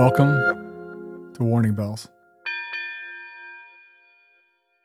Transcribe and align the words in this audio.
Welcome 0.00 1.34
to 1.34 1.44
Warning 1.44 1.74
Bells. 1.74 2.08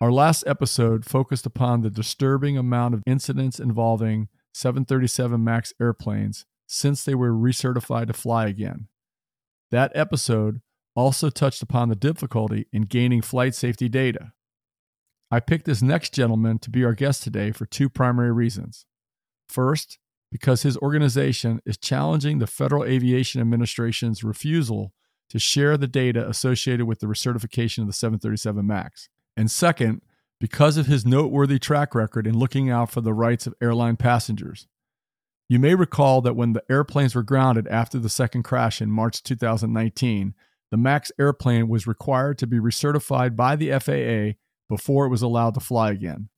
Our 0.01 0.11
last 0.11 0.43
episode 0.45 1.05
focused 1.05 1.45
upon 1.45 1.79
the 1.79 1.89
disturbing 1.89 2.57
amount 2.57 2.95
of 2.95 3.03
incidents 3.07 3.57
involving 3.57 4.27
737 4.55 5.41
MAX 5.41 5.73
airplanes 5.79 6.45
since 6.67 7.05
they 7.05 7.15
were 7.15 7.31
recertified 7.31 8.07
to 8.07 8.13
fly 8.13 8.47
again. 8.47 8.89
That 9.71 9.93
episode 9.95 10.59
also 10.97 11.29
touched 11.29 11.63
upon 11.63 11.87
the 11.87 11.95
difficulty 11.95 12.67
in 12.73 12.81
gaining 12.81 13.21
flight 13.21 13.55
safety 13.55 13.87
data. 13.87 14.33
I 15.31 15.39
picked 15.39 15.63
this 15.63 15.81
next 15.81 16.13
gentleman 16.13 16.59
to 16.59 16.69
be 16.69 16.83
our 16.83 16.93
guest 16.93 17.23
today 17.23 17.53
for 17.53 17.65
two 17.65 17.87
primary 17.87 18.33
reasons. 18.33 18.85
First, 19.47 19.97
because 20.29 20.63
his 20.63 20.75
organization 20.79 21.61
is 21.65 21.77
challenging 21.77 22.39
the 22.39 22.47
Federal 22.47 22.83
Aviation 22.83 23.39
Administration's 23.39 24.21
refusal 24.21 24.91
to 25.29 25.39
share 25.39 25.77
the 25.77 25.87
data 25.87 26.27
associated 26.27 26.85
with 26.85 26.99
the 26.99 27.07
recertification 27.07 27.79
of 27.79 27.87
the 27.87 27.93
737 27.93 28.65
MAX. 28.65 29.09
And 29.35 29.49
second, 29.49 30.01
because 30.39 30.77
of 30.77 30.85
his 30.85 31.05
noteworthy 31.05 31.59
track 31.59 31.95
record 31.95 32.27
in 32.27 32.37
looking 32.37 32.69
out 32.69 32.91
for 32.91 33.01
the 33.01 33.13
rights 33.13 33.47
of 33.47 33.55
airline 33.61 33.97
passengers. 33.97 34.67
You 35.47 35.59
may 35.59 35.75
recall 35.75 36.21
that 36.21 36.35
when 36.35 36.53
the 36.53 36.63
airplanes 36.69 37.15
were 37.15 37.23
grounded 37.23 37.67
after 37.67 37.99
the 37.99 38.09
second 38.09 38.43
crash 38.43 38.81
in 38.81 38.89
March 38.89 39.21
2019, 39.23 40.33
the 40.71 40.77
MAX 40.77 41.11
airplane 41.19 41.67
was 41.67 41.87
required 41.87 42.37
to 42.39 42.47
be 42.47 42.57
recertified 42.57 43.35
by 43.35 43.55
the 43.55 43.71
FAA 43.79 44.37
before 44.67 45.05
it 45.05 45.09
was 45.09 45.21
allowed 45.21 45.53
to 45.53 45.59
fly 45.59 45.91
again. 45.91 46.29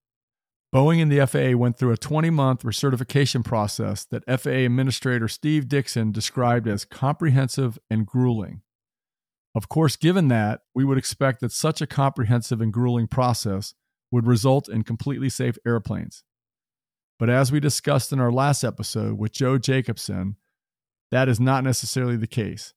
Boeing 0.75 1.01
and 1.01 1.09
the 1.09 1.25
FAA 1.25 1.57
went 1.57 1.77
through 1.77 1.93
a 1.93 1.97
20 1.97 2.29
month 2.29 2.63
recertification 2.63 3.43
process 3.43 4.03
that 4.05 4.25
FAA 4.25 4.65
Administrator 4.65 5.29
Steve 5.29 5.69
Dickson 5.69 6.11
described 6.11 6.67
as 6.67 6.83
comprehensive 6.83 7.79
and 7.89 8.05
grueling. 8.05 8.61
Of 9.57 9.69
course, 9.69 9.95
given 9.95 10.27
that, 10.27 10.61
we 10.75 10.85
would 10.85 10.99
expect 10.99 11.41
that 11.41 11.51
such 11.51 11.81
a 11.81 11.87
comprehensive 11.87 12.61
and 12.61 12.71
grueling 12.71 13.07
process 13.07 13.73
would 14.11 14.27
result 14.27 14.69
in 14.69 14.83
completely 14.83 15.29
safe 15.29 15.57
airplanes. 15.65 16.23
But 17.17 17.31
as 17.31 17.51
we 17.51 17.59
discussed 17.59 18.13
in 18.13 18.19
our 18.19 18.31
last 18.31 18.63
episode 18.63 19.17
with 19.17 19.31
Joe 19.31 19.57
Jacobsen, 19.57 20.35
that 21.09 21.27
is 21.27 21.39
not 21.39 21.63
necessarily 21.63 22.17
the 22.17 22.27
case. 22.27 22.75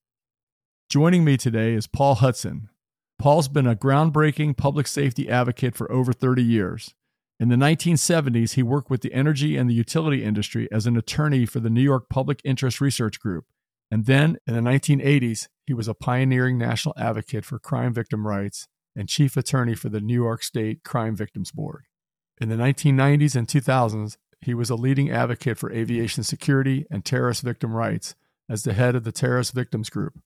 Joining 0.88 1.22
me 1.22 1.36
today 1.36 1.74
is 1.74 1.86
Paul 1.86 2.14
Hudson. 2.14 2.70
Paul's 3.18 3.48
been 3.48 3.66
a 3.66 3.76
groundbreaking 3.76 4.56
public 4.56 4.86
safety 4.86 5.28
advocate 5.28 5.74
for 5.74 5.92
over 5.92 6.14
30 6.14 6.42
years. 6.42 6.94
In 7.38 7.50
the 7.50 7.56
1970s, 7.56 8.54
he 8.54 8.62
worked 8.62 8.88
with 8.88 9.02
the 9.02 9.12
energy 9.12 9.58
and 9.58 9.68
the 9.68 9.74
utility 9.74 10.24
industry 10.24 10.66
as 10.72 10.86
an 10.86 10.96
attorney 10.96 11.44
for 11.44 11.60
the 11.60 11.68
New 11.68 11.82
York 11.82 12.08
Public 12.08 12.40
Interest 12.42 12.80
Research 12.80 13.20
Group. 13.20 13.44
And 13.90 14.06
then 14.06 14.38
in 14.46 14.54
the 14.54 14.60
1980s, 14.60 15.48
he 15.66 15.74
was 15.74 15.88
a 15.88 15.94
pioneering 15.94 16.58
national 16.58 16.94
advocate 16.96 17.44
for 17.44 17.58
crime 17.58 17.92
victim 17.92 18.26
rights 18.26 18.68
and 18.94 19.08
chief 19.08 19.36
attorney 19.36 19.74
for 19.74 19.88
the 19.88 20.00
New 20.00 20.14
York 20.14 20.42
State 20.42 20.84
Crime 20.84 21.16
Victims 21.16 21.50
Board. 21.50 21.84
In 22.40 22.48
the 22.48 22.56
1990s 22.56 23.36
and 23.36 23.46
2000s, 23.46 24.16
he 24.40 24.54
was 24.54 24.70
a 24.70 24.74
leading 24.74 25.10
advocate 25.10 25.58
for 25.58 25.72
aviation 25.72 26.24
security 26.24 26.86
and 26.90 27.04
terrorist 27.04 27.42
victim 27.42 27.74
rights 27.74 28.14
as 28.48 28.62
the 28.62 28.72
head 28.72 28.96
of 28.96 29.04
the 29.04 29.12
Terrorist 29.12 29.52
Victims 29.52 29.90
Group, 29.90 30.18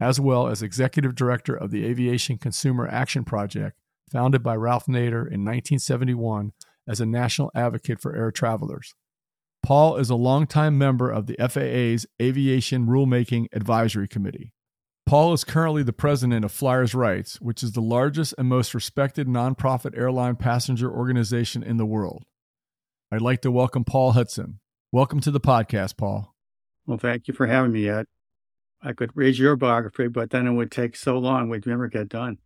as 0.00 0.18
well 0.20 0.48
as 0.48 0.62
executive 0.62 1.14
director 1.14 1.54
of 1.54 1.70
the 1.70 1.86
Aviation 1.86 2.36
Consumer 2.36 2.88
Action 2.88 3.24
Project 3.24 3.78
founded 4.10 4.42
by 4.42 4.56
Ralph 4.56 4.86
Nader 4.86 5.26
in 5.26 5.44
1971 5.44 6.52
as 6.86 7.00
a 7.00 7.06
national 7.06 7.50
advocate 7.54 8.00
for 8.00 8.16
air 8.16 8.30
travelers. 8.30 8.94
Paul 9.62 9.96
is 9.96 10.08
a 10.08 10.14
longtime 10.14 10.78
member 10.78 11.10
of 11.10 11.26
the 11.26 11.36
FAA's 11.38 12.06
Aviation 12.22 12.86
Rulemaking 12.86 13.48
Advisory 13.52 14.08
Committee. 14.08 14.52
Paul 15.04 15.32
is 15.32 15.44
currently 15.44 15.82
the 15.82 15.92
president 15.92 16.44
of 16.44 16.52
Flyers 16.52 16.94
Rights, 16.94 17.40
which 17.40 17.62
is 17.62 17.72
the 17.72 17.80
largest 17.80 18.34
and 18.38 18.48
most 18.48 18.74
respected 18.74 19.26
nonprofit 19.26 19.96
airline 19.96 20.36
passenger 20.36 20.90
organization 20.90 21.62
in 21.62 21.76
the 21.76 21.86
world. 21.86 22.24
I'd 23.10 23.22
like 23.22 23.40
to 23.42 23.50
welcome 23.50 23.84
Paul 23.84 24.12
Hudson. 24.12 24.60
Welcome 24.92 25.20
to 25.20 25.30
the 25.30 25.40
podcast, 25.40 25.96
Paul. 25.96 26.34
Well, 26.86 26.98
thank 26.98 27.28
you 27.28 27.34
for 27.34 27.46
having 27.46 27.72
me, 27.72 27.88
Ed. 27.88 28.06
I 28.82 28.92
could 28.92 29.10
read 29.14 29.36
your 29.36 29.56
biography, 29.56 30.08
but 30.08 30.30
then 30.30 30.46
it 30.46 30.52
would 30.52 30.70
take 30.70 30.94
so 30.94 31.18
long 31.18 31.48
we'd 31.48 31.66
never 31.66 31.88
get 31.88 32.08
done. 32.08 32.38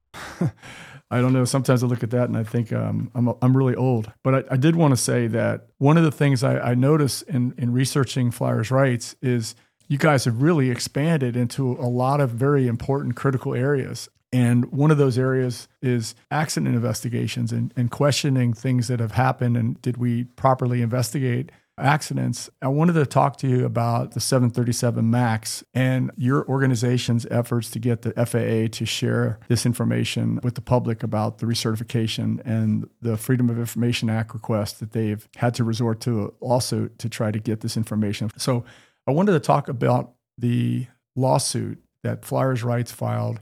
I 1.11 1.21
don't 1.21 1.34
know. 1.34 1.45
Sometimes 1.45 1.83
I 1.83 1.87
look 1.87 2.03
at 2.03 2.11
that 2.11 2.28
and 2.28 2.37
I 2.37 2.43
think 2.43 2.73
um, 2.73 3.11
I'm 3.15 3.34
I'm 3.43 3.56
really 3.56 3.75
old. 3.75 4.11
But 4.23 4.34
I, 4.34 4.55
I 4.55 4.56
did 4.56 4.77
want 4.77 4.93
to 4.93 4.97
say 4.97 5.27
that 5.28 5.67
one 5.78 5.99
of 5.99 6.05
the 6.05 6.11
things 6.11 6.43
I, 6.43 6.59
I 6.59 6.75
noticed 6.75 7.23
in 7.25 7.55
in 7.59 7.73
researching 7.73 8.31
Flyers 8.31 8.71
Rights 8.71 9.15
is 9.21 9.55
you 9.89 9.99
guys 9.99 10.25
have 10.25 10.41
really 10.41 10.71
expanded 10.71 11.37
into 11.37 11.73
a 11.73 11.89
lot 11.89 12.21
of 12.21 12.31
very 12.31 12.67
important 12.67 13.15
critical 13.15 13.55
areas. 13.55 14.09
And 14.33 14.73
one 14.73 14.91
of 14.91 14.97
those 14.97 15.19
areas 15.19 15.69
is 15.83 16.15
accident 16.31 16.75
investigations 16.75 17.53
and, 17.53 17.75
and 17.77 17.91
questioning 17.91 18.55
things 18.55 18.89
that 18.89 18.99
have 18.99 19.12
happened 19.12 19.59
and 19.59 19.81
did 19.83 19.99
we 19.99 20.25
properly 20.25 20.81
investigate 20.81 21.53
accidents. 21.82 22.48
I 22.60 22.69
wanted 22.69 22.94
to 22.94 23.06
talk 23.06 23.37
to 23.38 23.48
you 23.48 23.65
about 23.66 24.12
the 24.12 24.20
737 24.20 25.10
MAX 25.10 25.65
and 25.75 26.10
your 26.16 26.47
organization's 26.48 27.26
efforts 27.31 27.70
to 27.70 27.78
get 27.78 28.03
the 28.03 28.12
FAA 28.12 28.75
to 28.76 28.87
share 28.87 29.38
this 29.48 29.66
information 29.66 30.41
with 30.43 30.54
the 30.54 30.60
public 30.60 31.03
about 31.03 31.38
the 31.38 31.47
recertification 31.47 32.41
and 32.44 32.88
the 33.00 33.16
Freedom 33.16 33.50
of 33.50 33.59
Information 33.59 34.09
Act 34.09 34.32
request 34.32 34.81
that 34.81 34.93
they've 34.93 35.28
had 35.37 35.54
to 35.54 35.65
resort 35.65 36.00
to 36.03 36.34
also 36.41 36.88
to 36.98 37.09
try 37.09 37.31
to 37.31 37.38
get 37.38 37.60
this 37.60 37.76
information. 37.76 38.31
So 38.37 38.64
I 39.06 39.10
wanted 39.10 39.32
to 39.32 39.41
talk 39.41 39.69
about 39.69 40.12
the 40.38 40.87
lawsuit 41.16 41.82
that 42.03 42.25
Flyers 42.25 42.62
Rights 42.62 42.93
filed. 42.93 43.41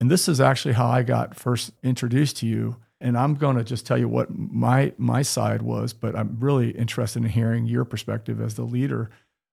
And 0.00 0.10
this 0.10 0.28
is 0.28 0.40
actually 0.40 0.74
how 0.74 0.86
I 0.86 1.02
got 1.02 1.34
first 1.34 1.72
introduced 1.82 2.38
to 2.38 2.46
you 2.46 2.76
and 3.04 3.18
I'm 3.18 3.34
going 3.34 3.56
to 3.56 3.62
just 3.62 3.86
tell 3.86 3.98
you 3.98 4.08
what 4.08 4.28
my 4.34 4.92
my 4.96 5.20
side 5.20 5.60
was, 5.60 5.92
but 5.92 6.16
I'm 6.16 6.38
really 6.40 6.70
interested 6.70 7.22
in 7.22 7.28
hearing 7.28 7.66
your 7.66 7.84
perspective 7.84 8.40
as 8.40 8.54
the 8.54 8.64
leader 8.64 9.10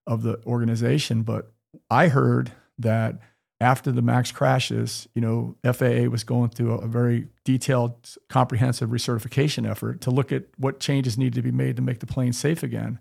of 0.08 0.24
the 0.24 0.42
organization. 0.46 1.24
But 1.24 1.52
I 1.90 2.08
heard 2.08 2.54
that 2.80 3.20
after 3.60 3.92
the 3.92 4.02
Max 4.02 4.32
crashes, 4.32 5.08
you 5.14 5.22
know, 5.22 5.58
FAA 5.64 6.10
was 6.10 6.24
going 6.24 6.50
through 6.50 6.76
a 6.76 6.88
very 6.88 7.28
detailed, 7.44 8.16
comprehensive 8.30 8.90
recertification 8.90 9.70
effort 9.70 10.00
to 10.02 10.12
look 10.12 10.32
at 10.32 10.46
what 10.58 10.80
changes 10.80 11.18
needed 11.18 11.36
to 11.36 11.42
be 11.42 11.52
made 11.52 11.76
to 11.76 11.82
make 11.82 12.00
the 12.00 12.08
plane 12.08 12.34
safe 12.34 12.64
again. 12.64 13.00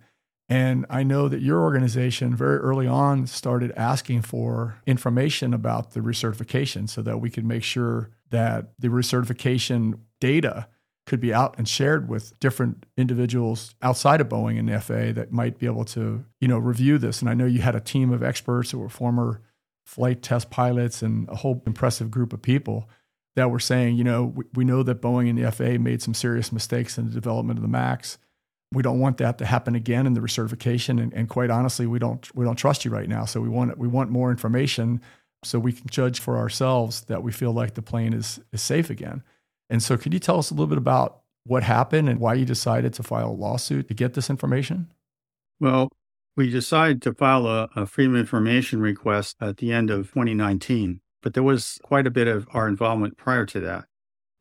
And 0.49 0.85
I 0.91 1.05
know 1.05 1.29
that 1.29 1.43
your 1.43 1.61
organization 1.61 2.35
very 2.35 2.59
early 2.59 2.89
on 2.89 3.29
started 3.29 3.73
asking 3.77 4.23
for 4.23 4.83
information 4.85 5.55
about 5.55 5.93
the 5.93 6.01
recertification 6.01 6.89
so 6.89 7.03
that 7.03 7.21
we 7.21 7.31
could 7.31 7.45
make 7.45 7.63
sure 7.63 8.11
that 8.31 8.73
the 8.81 8.89
recertification 8.89 10.01
data 10.21 10.69
could 11.07 11.21
be 11.21 11.35
out 11.35 11.57
and 11.59 11.69
shared 11.69 12.09
with 12.09 12.39
different 12.39 12.87
individuals 12.97 13.75
outside 13.83 14.21
of 14.21 14.29
Boeing 14.29 14.59
and 14.59 14.69
the 14.69 14.81
FAA 14.81 15.13
that 15.13 15.33
might 15.33 15.59
be 15.59 15.67
able 15.67 15.85
to, 15.87 16.25
you 16.41 16.47
know, 16.47 16.59
review 16.59 16.99
this. 16.99 17.21
And 17.21 17.29
I 17.29 17.35
know 17.35 17.47
you 17.47 17.61
had 17.61 17.75
a 17.75 17.81
team 17.81 18.13
of 18.13 18.23
experts 18.23 18.71
that 18.71 18.79
were 18.79 18.89
former 18.89 19.41
flight 19.85 20.23
test 20.23 20.51
pilots 20.51 21.03
and 21.03 21.29
a 21.29 21.37
whole 21.37 21.63
impressive 21.67 22.11
group 22.11 22.33
of 22.33 22.43
people 22.43 22.89
that 23.35 23.51
were 23.51 23.59
saying, 23.59 23.97
you 23.97 24.05
know, 24.05 24.25
we, 24.25 24.45
we 24.55 24.65
know 24.65 24.83
that 24.85 25.01
Boeing 25.01 25.29
and 25.29 25.39
the 25.39 25.51
FAA 25.51 25.83
made 25.83 26.01
some 26.01 26.15
serious 26.15 26.53
mistakes 26.53 26.97
in 26.97 27.07
the 27.07 27.13
development 27.13 27.59
of 27.59 27.63
the 27.63 27.69
MAX 27.69 28.19
we 28.73 28.83
don't 28.83 29.01
want 29.01 29.19
that 29.19 29.39
to 29.39 29.47
happen 29.47 29.75
again 29.75 30.07
in 30.07 30.15
the 30.15 30.21
recertification. 30.21 31.01
And, 31.01 31.13
and, 31.13 31.29
quite 31.29 31.51
honestly, 31.51 31.87
we 31.87 31.99
don't 31.99 32.35
we 32.35 32.45
don't 32.45 32.57
trust 32.57 32.85
you 32.85 32.91
right 32.91 33.09
now. 33.09 33.25
So 33.25 33.41
we 33.41 33.49
want 33.49 33.77
we 33.79 33.89
want 33.89 34.11
more 34.11 34.31
information 34.31 35.01
so 35.43 35.59
we 35.59 35.73
can 35.73 35.89
judge 35.89 36.21
for 36.21 36.37
ourselves 36.37 37.03
that 37.03 37.23
we 37.23 37.33
feel 37.33 37.53
like 37.53 37.75
the 37.75 37.83
plane 37.83 38.13
is 38.13 38.41
is 38.53 38.63
safe 38.63 38.91
again. 38.91 39.23
And 39.71 39.83
so, 39.83 39.97
could 39.97 40.13
you 40.13 40.19
tell 40.19 40.39
us 40.39 40.51
a 40.51 40.55
little 40.55 40.67
bit 40.67 40.79
about 40.79 41.21
what 41.45 41.63
happened 41.63 42.09
and 42.09 42.21
why 42.21 42.35
you 42.35 42.45
decided 42.45 42.93
to 42.95 43.03
file 43.03 43.31
a 43.31 43.33
lawsuit 43.33 43.89
to 43.89 43.95
get 43.95 44.15
this 44.15 44.29
information? 44.29 44.93
Well, 45.61 45.89
we 46.37 46.51
decided 46.51 47.03
to 47.03 47.15
file 47.15 47.47
a, 47.47 47.69
a 47.77 47.87
freedom 47.87 48.15
of 48.15 48.21
information 48.21 48.81
request 48.81 49.37
at 49.41 49.59
the 49.59 49.73
end 49.73 49.91
of 49.91 50.09
2019, 50.09 51.01
but 51.23 51.35
there 51.35 51.43
was 51.43 51.79
quite 51.83 52.07
a 52.07 52.11
bit 52.11 52.29
of 52.29 52.49
our 52.53 52.69
involvement 52.69 53.17
prior 53.17 53.47
to 53.47 53.61
that. 53.61 53.85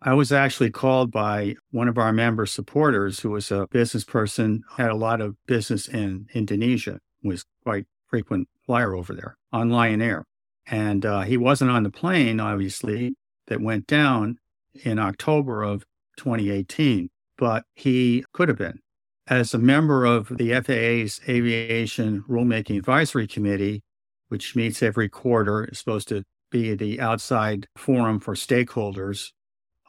I 0.01 0.13
was 0.13 0.31
actually 0.31 0.71
called 0.71 1.11
by 1.11 1.55
one 1.71 1.89
of 1.89 1.97
our 1.97 2.13
member 2.13 2.45
supporters 2.45 3.19
who 3.19 3.31
was 3.31 3.51
a 3.51 3.67
business 3.69 4.05
person, 4.05 4.63
had 4.77 4.91
a 4.91 4.95
lot 4.95 5.19
of 5.19 5.35
business 5.45 5.87
in 5.89 6.27
Indonesia, 6.33 6.99
was 7.21 7.43
quite 7.63 7.85
frequent 8.07 8.47
flyer 8.65 8.95
over 8.95 9.13
there 9.13 9.37
on 9.51 9.69
Lion 9.69 10.01
Air. 10.01 10.23
And 10.65 11.05
uh, 11.05 11.21
he 11.21 11.35
wasn't 11.35 11.71
on 11.71 11.83
the 11.83 11.89
plane, 11.89 12.39
obviously, 12.39 13.15
that 13.47 13.61
went 13.61 13.87
down 13.87 14.37
in 14.83 14.99
October 14.99 15.63
of 15.63 15.85
2018, 16.17 17.09
but 17.37 17.63
he 17.75 18.23
could 18.33 18.49
have 18.49 18.57
been. 18.57 18.79
As 19.27 19.53
a 19.53 19.59
member 19.59 20.05
of 20.05 20.29
the 20.37 20.51
FAA's 20.61 21.21
Aviation 21.29 22.23
Rulemaking 22.27 22.77
Advisory 22.77 23.27
Committee, 23.27 23.83
which 24.27 24.55
meets 24.55 24.81
every 24.81 25.09
quarter, 25.09 25.65
is 25.65 25.79
supposed 25.79 26.07
to 26.09 26.23
be 26.51 26.73
the 26.73 26.99
outside 26.99 27.67
forum 27.75 28.19
for 28.19 28.33
stakeholders 28.33 29.31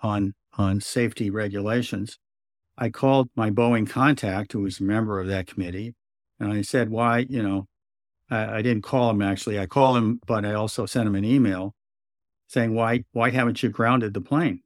on, 0.02 0.34
on 0.58 0.80
safety 0.80 1.30
regulations. 1.30 2.18
I 2.76 2.90
called 2.90 3.28
my 3.34 3.50
Boeing 3.50 3.88
contact, 3.88 4.52
who 4.52 4.60
was 4.60 4.80
a 4.80 4.84
member 4.84 5.20
of 5.20 5.28
that 5.28 5.46
committee, 5.46 5.94
and 6.38 6.52
I 6.52 6.62
said, 6.62 6.90
Why, 6.90 7.26
you 7.28 7.42
know, 7.42 7.66
I, 8.30 8.58
I 8.58 8.62
didn't 8.62 8.82
call 8.82 9.10
him 9.10 9.22
actually. 9.22 9.58
I 9.58 9.66
called 9.66 9.96
him, 9.96 10.20
but 10.26 10.44
I 10.44 10.54
also 10.54 10.86
sent 10.86 11.06
him 11.06 11.14
an 11.14 11.24
email 11.24 11.74
saying, 12.48 12.74
why, 12.74 13.04
why 13.12 13.30
haven't 13.30 13.62
you 13.62 13.68
grounded 13.68 14.14
the 14.14 14.20
plane? 14.20 14.60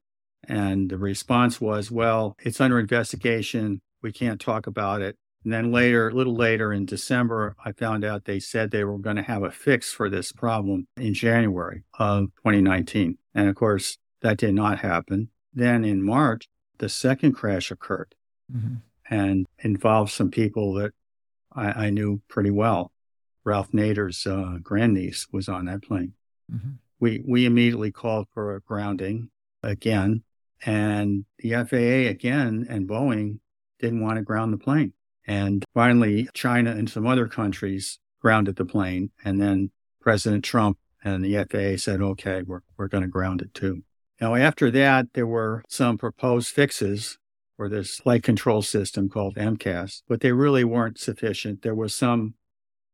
And 0.49 0.91
the 0.91 0.99
response 0.99 1.61
was, 1.61 1.91
well, 1.91 2.37
it's 2.41 2.61
under 2.61 2.79
investigation. 2.79 3.81
We 4.03 4.13
can't 4.13 4.41
talk 4.41 4.67
about 4.67 5.03
it. 5.03 5.17
And 5.45 5.53
then 5.53 5.73
later, 5.73 6.09
a 6.09 6.15
little 6.15 6.35
later 6.35 6.73
in 6.73 6.87
December, 6.87 7.55
I 7.65 7.73
found 7.73 8.05
out 8.05 8.25
they 8.25 8.41
said 8.41 8.71
they 8.71 8.85
were 8.85 8.99
going 8.99 9.17
to 9.17 9.23
have 9.23 9.43
a 9.43 9.51
fix 9.51 9.93
for 9.93 10.09
this 10.09 10.33
problem 10.33 10.89
in 10.97 11.13
January 11.13 11.85
of 11.99 12.29
2019. 12.37 13.19
And 13.35 13.49
of 13.49 13.55
course, 13.55 13.99
that 14.23 14.39
did 14.39 14.55
not 14.55 14.79
happen. 14.79 15.29
Then 15.53 15.85
in 15.85 16.03
March, 16.03 16.49
the 16.79 16.89
second 16.89 17.33
crash 17.33 17.71
occurred 17.71 18.15
mm-hmm. 18.53 18.77
and 19.11 19.47
involved 19.59 20.13
some 20.13 20.31
people 20.31 20.75
that 20.75 20.93
I, 21.53 21.87
I, 21.87 21.91
knew 21.91 22.23
pretty 22.29 22.51
well. 22.51 22.91
Ralph 23.45 23.71
Nader's 23.73 24.27
uh, 24.27 24.59
grandniece 24.63 25.29
was 25.31 25.49
on 25.49 25.67
that 25.67 25.83
plane. 25.83 26.15
Mm-hmm. 26.53 26.71
We, 26.99 27.23
we 27.25 27.47
immediately 27.47 27.93
called 27.93 28.27
for 28.33 28.57
a 28.57 28.61
grounding 28.61 29.31
again. 29.63 30.25
And 30.65 31.25
the 31.39 31.53
FAA 31.53 32.11
again 32.11 32.67
and 32.69 32.89
Boeing 32.89 33.39
didn't 33.81 34.03
want 34.03 34.17
to 34.17 34.23
ground 34.23 34.53
the 34.53 34.59
plane. 34.59 34.93
And 35.27 35.65
finally, 35.75 36.29
China 36.35 36.71
and 36.71 36.89
some 36.89 37.07
other 37.07 37.29
countries 37.29 37.99
grounded 38.21 38.57
the 38.57 38.65
plane. 38.65 39.11
And 39.25 39.41
then 39.41 39.71
President 40.01 40.45
Trump 40.45 40.79
and 41.03 41.25
the 41.25 41.45
FAA 41.45 41.77
said, 41.79 42.01
okay, 42.01 42.43
we're, 42.43 42.61
we're 42.77 42.89
going 42.89 43.03
to 43.03 43.09
ground 43.09 43.43
it 43.43 43.53
too. 43.55 43.83
Now, 44.21 44.35
after 44.35 44.71
that, 44.71 45.13
there 45.15 45.27
were 45.27 45.63
some 45.69 45.99
proposed 45.99 46.49
fixes 46.49 47.19
for 47.57 47.69
this 47.69 47.99
flight 47.99 48.23
control 48.23 48.63
system 48.63 49.09
called 49.09 49.37
MCAS, 49.37 50.03
but 50.09 50.21
they 50.21 50.33
really 50.33 50.65
weren't 50.65 50.99
sufficient. 50.99 51.63
There 51.63 51.75
was 51.75 51.95
some 51.95 52.35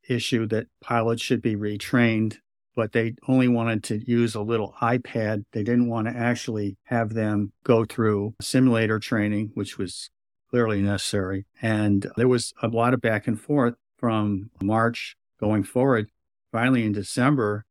issue 0.08 0.46
that 0.46 0.66
pilots 0.80 1.22
should 1.22 1.42
be 1.42 1.56
retrained, 1.56 2.38
but 2.74 2.92
they 2.92 3.14
only 3.28 3.48
wanted 3.48 3.82
to 3.84 4.10
use 4.10 4.34
a 4.34 4.40
little 4.40 4.74
iPad. 4.80 5.44
They 5.52 5.62
didn't 5.62 5.88
want 5.88 6.06
to 6.06 6.16
actually 6.16 6.76
have 6.84 7.14
them 7.14 7.52
go 7.64 7.84
through 7.84 8.34
simulator 8.40 8.98
training, 8.98 9.50
which 9.54 9.78
was 9.78 10.10
clearly 10.50 10.82
necessary. 10.82 11.46
And 11.62 12.10
there 12.16 12.28
was 12.28 12.52
a 12.62 12.68
lot 12.68 12.94
of 12.94 13.00
back 13.00 13.26
and 13.26 13.40
forth 13.40 13.74
from 13.96 14.50
March 14.62 15.16
going 15.38 15.62
forward. 15.62 16.08
Finally, 16.52 16.84
in 16.84 16.92
December, 16.92 17.64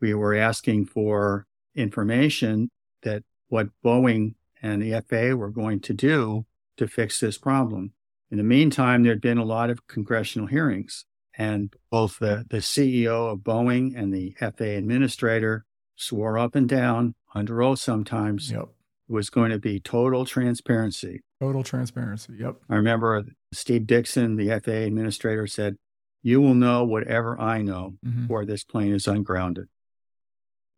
we 0.00 0.14
were 0.14 0.34
asking 0.34 0.86
for 0.86 1.46
information 1.74 2.70
that 3.02 3.22
what 3.48 3.68
Boeing 3.84 4.34
and 4.62 4.82
the 4.82 5.00
FAA 5.08 5.34
were 5.34 5.50
going 5.50 5.80
to 5.80 5.92
do 5.92 6.46
to 6.76 6.86
fix 6.86 7.20
this 7.20 7.38
problem. 7.38 7.92
In 8.30 8.38
the 8.38 8.44
meantime, 8.44 9.02
there'd 9.02 9.20
been 9.20 9.38
a 9.38 9.44
lot 9.44 9.70
of 9.70 9.86
congressional 9.88 10.46
hearings, 10.46 11.04
and 11.40 11.72
both 11.90 12.18
the, 12.18 12.44
the 12.50 12.58
CEO 12.58 13.32
of 13.32 13.38
Boeing 13.38 13.96
and 13.96 14.12
the 14.12 14.36
FAA 14.38 14.76
administrator 14.76 15.64
swore 15.96 16.38
up 16.38 16.54
and 16.54 16.68
down 16.68 17.14
under 17.34 17.62
oath 17.62 17.78
sometimes 17.78 18.50
yep. 18.50 18.68
was 19.08 19.30
going 19.30 19.50
to 19.50 19.58
be 19.58 19.80
total 19.80 20.26
transparency. 20.26 21.22
Total 21.40 21.62
transparency. 21.62 22.34
Yep. 22.38 22.56
I 22.68 22.74
remember 22.74 23.24
Steve 23.52 23.86
Dickson, 23.86 24.36
the 24.36 24.50
FAA 24.60 24.84
administrator, 24.84 25.46
said, 25.46 25.76
You 26.22 26.42
will 26.42 26.52
know 26.52 26.84
whatever 26.84 27.40
I 27.40 27.62
know 27.62 27.94
mm-hmm. 28.04 28.22
before 28.22 28.44
this 28.44 28.62
plane 28.62 28.92
is 28.92 29.06
ungrounded. 29.06 29.68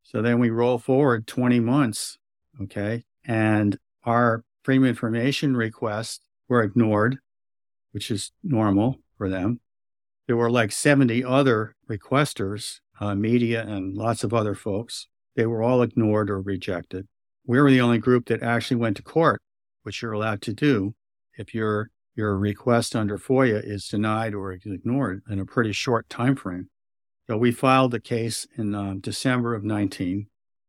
So 0.04 0.22
then 0.22 0.38
we 0.38 0.50
roll 0.50 0.78
forward 0.78 1.26
20 1.26 1.58
months, 1.58 2.18
okay, 2.60 3.02
and 3.24 3.76
our 4.04 4.44
Freedom 4.62 4.84
Information 4.84 5.56
requests 5.56 6.20
were 6.48 6.62
ignored, 6.62 7.18
which 7.90 8.12
is 8.12 8.30
normal 8.44 9.00
for 9.18 9.28
them. 9.28 9.58
There 10.32 10.38
were 10.38 10.50
like 10.50 10.72
70 10.72 11.22
other 11.24 11.76
requesters, 11.90 12.80
uh, 12.98 13.14
media, 13.14 13.66
and 13.66 13.94
lots 13.94 14.24
of 14.24 14.32
other 14.32 14.54
folks. 14.54 15.06
They 15.36 15.44
were 15.44 15.62
all 15.62 15.82
ignored 15.82 16.30
or 16.30 16.40
rejected. 16.40 17.06
We 17.46 17.60
were 17.60 17.70
the 17.70 17.82
only 17.82 17.98
group 17.98 18.28
that 18.28 18.42
actually 18.42 18.78
went 18.78 18.96
to 18.96 19.02
court 19.02 19.42
which 19.82 20.00
you're 20.00 20.12
allowed 20.12 20.40
to 20.40 20.54
do 20.54 20.94
if 21.36 21.52
your 21.52 21.90
your 22.16 22.38
request 22.38 22.96
under 22.96 23.18
FOIA 23.18 23.60
is 23.62 23.86
denied 23.88 24.32
or 24.32 24.52
ignored 24.52 25.20
in 25.28 25.38
a 25.38 25.44
pretty 25.44 25.72
short 25.72 26.08
time 26.08 26.34
frame. 26.34 26.70
So 27.26 27.36
we 27.36 27.52
filed 27.52 27.90
the 27.90 28.00
case 28.00 28.46
in 28.56 28.74
um, 28.74 29.00
December 29.00 29.54
of 29.54 29.64
19. 29.64 30.28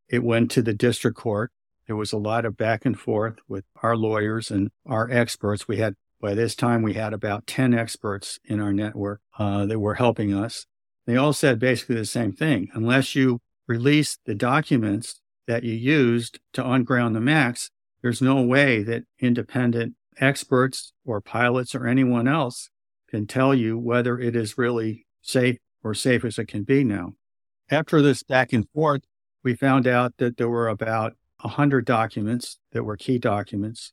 It 0.09 0.25
went 0.25 0.51
to 0.51 0.61
the 0.61 0.73
district 0.73 1.15
court. 1.15 1.51
There 1.87 1.95
was 1.95 2.11
a 2.11 2.17
lot 2.17 2.43
of 2.43 2.57
back 2.57 2.85
and 2.85 2.99
forth 2.99 3.35
with 3.47 3.63
our 3.81 3.95
lawyers 3.95 4.51
and 4.51 4.71
our 4.85 5.09
experts. 5.09 5.69
We 5.69 5.77
had 5.77 5.95
by 6.23 6.33
this 6.33 6.55
time 6.55 6.81
we 6.81 6.93
had 6.93 7.11
about 7.11 7.45
10 7.45 7.73
experts 7.73 8.39
in 8.45 8.61
our 8.61 8.71
network 8.71 9.19
uh, 9.37 9.65
that 9.65 9.79
were 9.79 9.95
helping 9.95 10.33
us. 10.33 10.65
They 11.05 11.17
all 11.17 11.33
said 11.33 11.59
basically 11.59 11.95
the 11.95 12.05
same 12.05 12.31
thing. 12.31 12.69
Unless 12.73 13.13
you 13.13 13.41
release 13.67 14.17
the 14.25 14.33
documents 14.33 15.19
that 15.47 15.63
you 15.63 15.73
used 15.73 16.39
to 16.53 16.65
unground 16.65 17.13
the 17.13 17.19
MAX, 17.19 17.71
there's 18.01 18.21
no 18.21 18.41
way 18.41 18.83
that 18.83 19.03
independent 19.19 19.95
experts 20.17 20.93
or 21.05 21.19
pilots 21.19 21.75
or 21.75 21.87
anyone 21.87 22.29
else 22.29 22.69
can 23.09 23.27
tell 23.27 23.53
you 23.53 23.77
whether 23.77 24.17
it 24.17 24.33
is 24.33 24.57
really 24.57 25.05
safe 25.21 25.57
or 25.83 25.93
safe 25.93 26.23
as 26.23 26.39
it 26.39 26.47
can 26.47 26.63
be 26.63 26.85
now. 26.85 27.15
After 27.69 28.01
this 28.01 28.23
back 28.23 28.53
and 28.53 28.65
forth, 28.73 29.01
we 29.43 29.55
found 29.55 29.85
out 29.85 30.13
that 30.19 30.37
there 30.37 30.49
were 30.49 30.69
about 30.69 31.15
100 31.41 31.83
documents 31.83 32.59
that 32.71 32.85
were 32.85 32.95
key 32.95 33.19
documents 33.19 33.91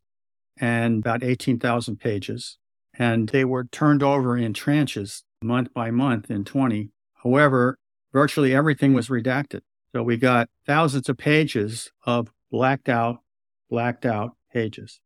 and 0.61 0.99
about 0.99 1.25
18,000 1.25 1.97
pages. 1.97 2.59
And 2.99 3.29
they 3.29 3.45
were 3.45 3.65
turned 3.65 4.03
over 4.03 4.37
in 4.37 4.53
tranches 4.53 5.23
month 5.43 5.73
by 5.73 5.91
month 5.91 6.31
in 6.31 6.45
20. 6.45 6.91
However, 7.23 7.79
virtually 8.13 8.55
everything 8.55 8.93
was 8.93 9.09
redacted. 9.09 9.61
So 9.93 10.03
we 10.03 10.17
got 10.17 10.49
thousands 10.67 11.09
of 11.09 11.17
pages 11.17 11.91
of 12.05 12.31
blacked 12.51 12.89
out 12.89 13.21
blacked 13.71 14.05
out 14.05 14.33
pages, 14.53 15.01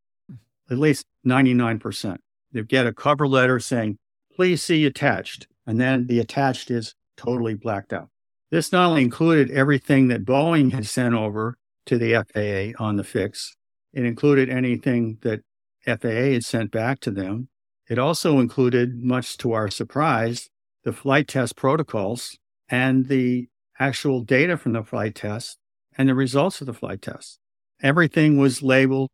at 0.71 0.79
least 0.79 1.07
99%. 1.25 2.17
They 2.53 2.63
get 2.63 2.87
a 2.87 2.93
cover 2.93 3.29
letter 3.29 3.61
saying, 3.61 3.99
please 4.35 4.63
see 4.63 4.87
attached. 4.87 5.47
And 5.67 5.81
then 5.81 6.07
the 6.07 6.19
attached 6.19 6.71
is 6.71 6.95
totally 7.17 7.55
blacked 7.55 7.93
out. 7.93 8.09
This 8.51 8.73
not 8.73 8.89
only 8.89 9.03
included 9.03 9.51
everything 9.51 10.09
that 10.09 10.25
Boeing 10.25 10.73
had 10.73 10.87
sent 10.87 11.15
over 11.15 11.57
to 11.87 11.99
the 11.99 12.15
FAA 12.15 12.83
on 12.83 12.97
the 12.97 13.05
fix, 13.05 13.57
it 13.95 14.05
included 14.05 14.51
anything 14.51 15.19
that 15.23 15.41
FAA 15.87 16.33
had 16.33 16.45
sent 16.45 16.71
back 16.71 17.01
to 17.01 17.11
them. 17.11 17.49
It 17.89 17.99
also 17.99 18.39
included, 18.41 19.03
much 19.03 19.37
to 19.39 19.53
our 19.53 19.71
surprise, 19.71 20.51
the 20.83 20.93
flight 20.93 21.29
test 21.29 21.57
protocols 21.57 22.37
and 22.69 23.07
the 23.09 23.49
actual 23.79 24.21
data 24.21 24.57
from 24.57 24.73
the 24.73 24.83
flight 24.83 25.15
test 25.15 25.59
and 25.97 26.09
the 26.09 26.15
results 26.15 26.61
of 26.61 26.67
the 26.67 26.75
flight 26.75 27.03
test. 27.03 27.39
Everything 27.83 28.37
was 28.37 28.63
labeled 28.63 29.11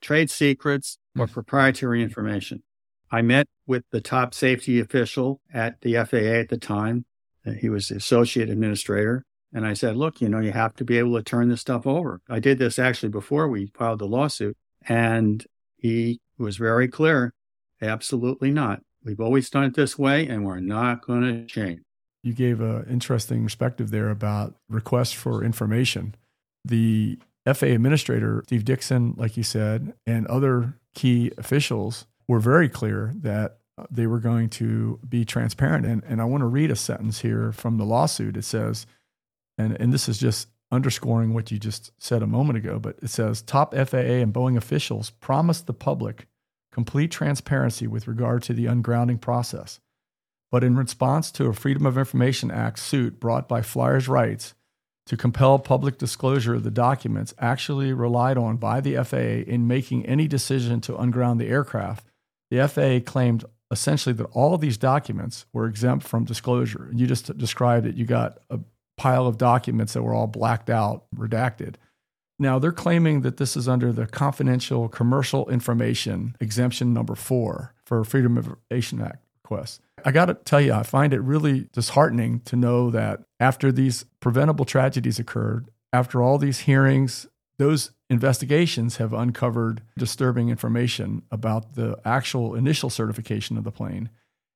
trade 0.00 0.30
secrets 0.30 0.98
or 1.18 1.26
proprietary 1.26 2.02
information. 2.02 2.62
I 3.10 3.22
met 3.22 3.48
with 3.66 3.82
the 3.90 4.00
top 4.00 4.34
safety 4.34 4.78
official 4.78 5.40
at 5.52 5.80
the 5.80 5.94
FAA 5.94 6.40
at 6.40 6.48
the 6.48 6.58
time. 6.58 7.04
He 7.58 7.68
was 7.68 7.88
the 7.88 7.96
associate 7.96 8.48
administrator. 8.48 9.24
And 9.52 9.66
I 9.66 9.74
said, 9.74 9.96
look, 9.96 10.20
you 10.20 10.28
know, 10.28 10.38
you 10.38 10.52
have 10.52 10.74
to 10.76 10.84
be 10.84 10.98
able 10.98 11.16
to 11.16 11.22
turn 11.22 11.48
this 11.48 11.60
stuff 11.60 11.86
over. 11.86 12.20
I 12.28 12.38
did 12.38 12.58
this 12.58 12.78
actually 12.78 13.08
before 13.08 13.48
we 13.48 13.66
filed 13.74 13.98
the 13.98 14.06
lawsuit. 14.06 14.56
And 14.86 15.44
he 15.76 16.20
was 16.38 16.56
very 16.56 16.88
clear 16.88 17.32
absolutely 17.82 18.50
not. 18.50 18.82
We've 19.04 19.20
always 19.20 19.48
done 19.50 19.64
it 19.64 19.74
this 19.74 19.98
way 19.98 20.28
and 20.28 20.44
we're 20.44 20.60
not 20.60 21.06
going 21.06 21.22
to 21.22 21.46
change. 21.46 21.80
You 22.22 22.34
gave 22.34 22.60
an 22.60 22.86
interesting 22.88 23.44
perspective 23.44 23.90
there 23.90 24.10
about 24.10 24.54
requests 24.68 25.12
for 25.12 25.42
information. 25.42 26.14
The 26.64 27.18
FA 27.54 27.72
administrator, 27.72 28.42
Steve 28.46 28.66
Dickson, 28.66 29.14
like 29.16 29.36
you 29.38 29.42
said, 29.42 29.94
and 30.06 30.26
other 30.26 30.74
key 30.94 31.32
officials 31.38 32.06
were 32.28 32.40
very 32.40 32.68
clear 32.68 33.12
that 33.16 33.60
they 33.90 34.06
were 34.06 34.18
going 34.18 34.50
to 34.50 34.98
be 35.08 35.24
transparent. 35.24 35.86
And, 35.86 36.04
and 36.04 36.20
I 36.20 36.24
want 36.24 36.42
to 36.42 36.46
read 36.46 36.70
a 36.70 36.76
sentence 36.76 37.20
here 37.20 37.52
from 37.52 37.78
the 37.78 37.84
lawsuit. 37.84 38.36
It 38.36 38.44
says, 38.44 38.86
and, 39.58 39.76
and 39.80 39.92
this 39.92 40.08
is 40.08 40.18
just 40.18 40.48
underscoring 40.72 41.34
what 41.34 41.50
you 41.50 41.58
just 41.58 41.90
said 41.98 42.22
a 42.22 42.26
moment 42.26 42.58
ago, 42.58 42.78
but 42.78 42.96
it 43.02 43.08
says 43.08 43.42
top 43.42 43.74
FAA 43.74 44.20
and 44.22 44.32
Boeing 44.32 44.56
officials 44.56 45.10
promised 45.10 45.66
the 45.66 45.74
public 45.74 46.26
complete 46.72 47.10
transparency 47.10 47.86
with 47.86 48.06
regard 48.06 48.42
to 48.44 48.52
the 48.52 48.66
ungrounding 48.66 49.20
process. 49.20 49.80
But 50.52 50.64
in 50.64 50.76
response 50.76 51.30
to 51.32 51.46
a 51.46 51.52
Freedom 51.52 51.86
of 51.86 51.98
Information 51.98 52.50
Act 52.50 52.78
suit 52.78 53.20
brought 53.20 53.48
by 53.48 53.62
Flyers 53.62 54.08
Rights, 54.08 54.54
to 55.06 55.16
compel 55.16 55.58
public 55.58 55.98
disclosure 55.98 56.54
of 56.54 56.62
the 56.62 56.70
documents 56.70 57.34
actually 57.38 57.92
relied 57.92 58.38
on 58.38 58.56
by 58.56 58.80
the 58.80 59.02
FAA 59.02 59.50
in 59.50 59.66
making 59.66 60.06
any 60.06 60.28
decision 60.28 60.80
to 60.82 60.96
unground 60.96 61.40
the 61.40 61.48
aircraft, 61.48 62.06
the 62.48 62.68
FAA 62.68 63.00
claimed 63.10 63.44
essentially 63.72 64.12
that 64.12 64.30
all 64.32 64.54
of 64.54 64.60
these 64.60 64.76
documents 64.76 65.46
were 65.52 65.66
exempt 65.66 66.06
from 66.06 66.24
disclosure. 66.24 66.86
And 66.90 67.00
you 67.00 67.08
just 67.08 67.36
described 67.36 67.86
it. 67.86 67.96
You 67.96 68.04
got 68.04 68.38
a 68.50 68.60
pile 69.00 69.26
of 69.26 69.38
documents 69.38 69.94
that 69.94 70.02
were 70.02 70.12
all 70.12 70.26
blacked 70.26 70.68
out, 70.68 71.04
redacted. 71.16 71.76
Now 72.38 72.58
they're 72.58 72.70
claiming 72.70 73.22
that 73.22 73.38
this 73.38 73.56
is 73.56 73.66
under 73.66 73.94
the 73.94 74.06
confidential 74.06 74.90
commercial 74.90 75.48
information 75.48 76.36
exemption 76.38 76.92
number 76.92 77.14
four 77.14 77.74
for 77.82 78.04
Freedom 78.04 78.36
of 78.36 78.46
Information 78.46 79.00
Act 79.00 79.24
requests. 79.42 79.80
I 80.04 80.12
got 80.12 80.26
to 80.26 80.34
tell 80.34 80.60
you, 80.60 80.74
I 80.74 80.82
find 80.82 81.14
it 81.14 81.20
really 81.20 81.70
disheartening 81.72 82.40
to 82.40 82.56
know 82.56 82.90
that 82.90 83.22
after 83.38 83.72
these 83.72 84.04
preventable 84.20 84.66
tragedies 84.66 85.18
occurred, 85.18 85.70
after 85.94 86.22
all 86.22 86.36
these 86.36 86.60
hearings, 86.60 87.26
those 87.58 87.92
investigations 88.10 88.98
have 88.98 89.14
uncovered 89.14 89.80
disturbing 89.96 90.50
information 90.50 91.22
about 91.30 91.74
the 91.74 91.98
actual 92.04 92.54
initial 92.54 92.90
certification 92.90 93.56
of 93.56 93.64
the 93.64 93.72
plane. 93.72 94.10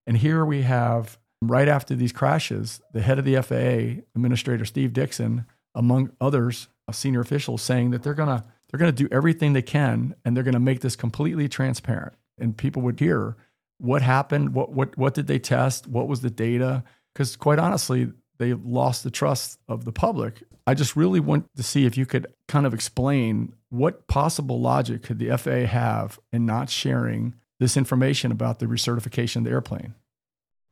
And 0.05 0.17
here 0.17 0.45
we 0.45 0.61
have, 0.61 1.17
right 1.41 1.67
after 1.67 1.95
these 1.95 2.11
crashes, 2.11 2.81
the 2.93 3.01
head 3.01 3.19
of 3.19 3.25
the 3.25 3.41
FAA, 3.41 4.01
Administrator 4.15 4.65
Steve 4.65 4.93
Dickson, 4.93 5.45
among 5.73 6.11
others, 6.21 6.67
senior 6.91 7.21
officials, 7.21 7.61
saying 7.61 7.91
that 7.91 8.03
they're 8.03 8.13
to 8.13 8.43
they're 8.69 8.79
to 8.93 9.03
do 9.03 9.09
everything 9.11 9.53
they 9.53 9.61
can 9.61 10.15
and 10.25 10.35
they're 10.35 10.43
to 10.53 10.59
make 10.59 10.81
this 10.81 10.95
completely 10.95 11.47
transparent. 11.47 12.13
And 12.37 12.57
people 12.57 12.81
would 12.81 12.99
hear 12.99 13.37
what 13.77 14.01
happened, 14.01 14.53
what 14.53 14.71
what 14.71 14.97
what 14.97 15.13
did 15.13 15.27
they 15.27 15.39
test, 15.39 15.87
what 15.87 16.07
was 16.07 16.21
the 16.21 16.29
data? 16.29 16.83
Because 17.13 17.35
quite 17.35 17.59
honestly, 17.59 18.11
they 18.37 18.53
lost 18.53 19.03
the 19.03 19.11
trust 19.11 19.59
of 19.67 19.85
the 19.85 19.91
public. 19.91 20.43
I 20.67 20.73
just 20.73 20.95
really 20.95 21.19
want 21.19 21.47
to 21.55 21.63
see 21.63 21.85
if 21.85 21.97
you 21.97 22.05
could 22.05 22.27
kind 22.47 22.65
of 22.65 22.73
explain 22.73 23.53
what 23.69 24.07
possible 24.07 24.59
logic 24.59 25.03
could 25.03 25.19
the 25.19 25.37
FAA 25.37 25.71
have 25.71 26.19
in 26.33 26.45
not 26.45 26.69
sharing 26.69 27.35
this 27.59 27.77
information 27.77 28.31
about 28.31 28.59
the 28.59 28.65
recertification 28.65 29.37
of 29.37 29.43
the 29.45 29.51
airplane. 29.51 29.93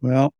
Well, 0.02 0.34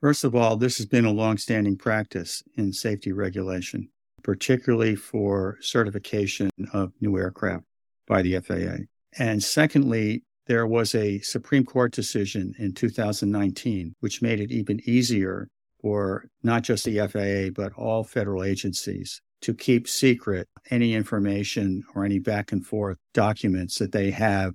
first 0.00 0.24
of 0.24 0.34
all, 0.34 0.56
this 0.56 0.76
has 0.78 0.86
been 0.86 1.04
a 1.04 1.12
longstanding 1.12 1.76
practice 1.76 2.42
in 2.56 2.72
safety 2.72 3.12
regulation, 3.12 3.88
particularly 4.22 4.94
for 4.94 5.58
certification 5.60 6.50
of 6.72 6.92
new 7.00 7.16
aircraft 7.18 7.64
by 8.06 8.22
the 8.22 8.38
FAA. 8.40 8.84
And 9.18 9.42
secondly, 9.42 10.24
there 10.46 10.66
was 10.66 10.94
a 10.94 11.20
Supreme 11.20 11.64
Court 11.64 11.92
decision 11.92 12.54
in 12.58 12.72
2019 12.72 13.94
which 14.00 14.22
made 14.22 14.40
it 14.40 14.50
even 14.50 14.80
easier 14.84 15.48
for 15.80 16.24
not 16.42 16.62
just 16.62 16.84
the 16.84 16.98
FAA, 16.98 17.50
but 17.54 17.72
all 17.74 18.02
federal 18.02 18.42
agencies 18.42 19.20
to 19.42 19.54
keep 19.54 19.86
secret 19.86 20.48
any 20.70 20.94
information 20.94 21.84
or 21.94 22.04
any 22.04 22.18
back 22.18 22.50
and 22.50 22.66
forth 22.66 22.98
documents 23.14 23.78
that 23.78 23.92
they 23.92 24.10
have 24.10 24.54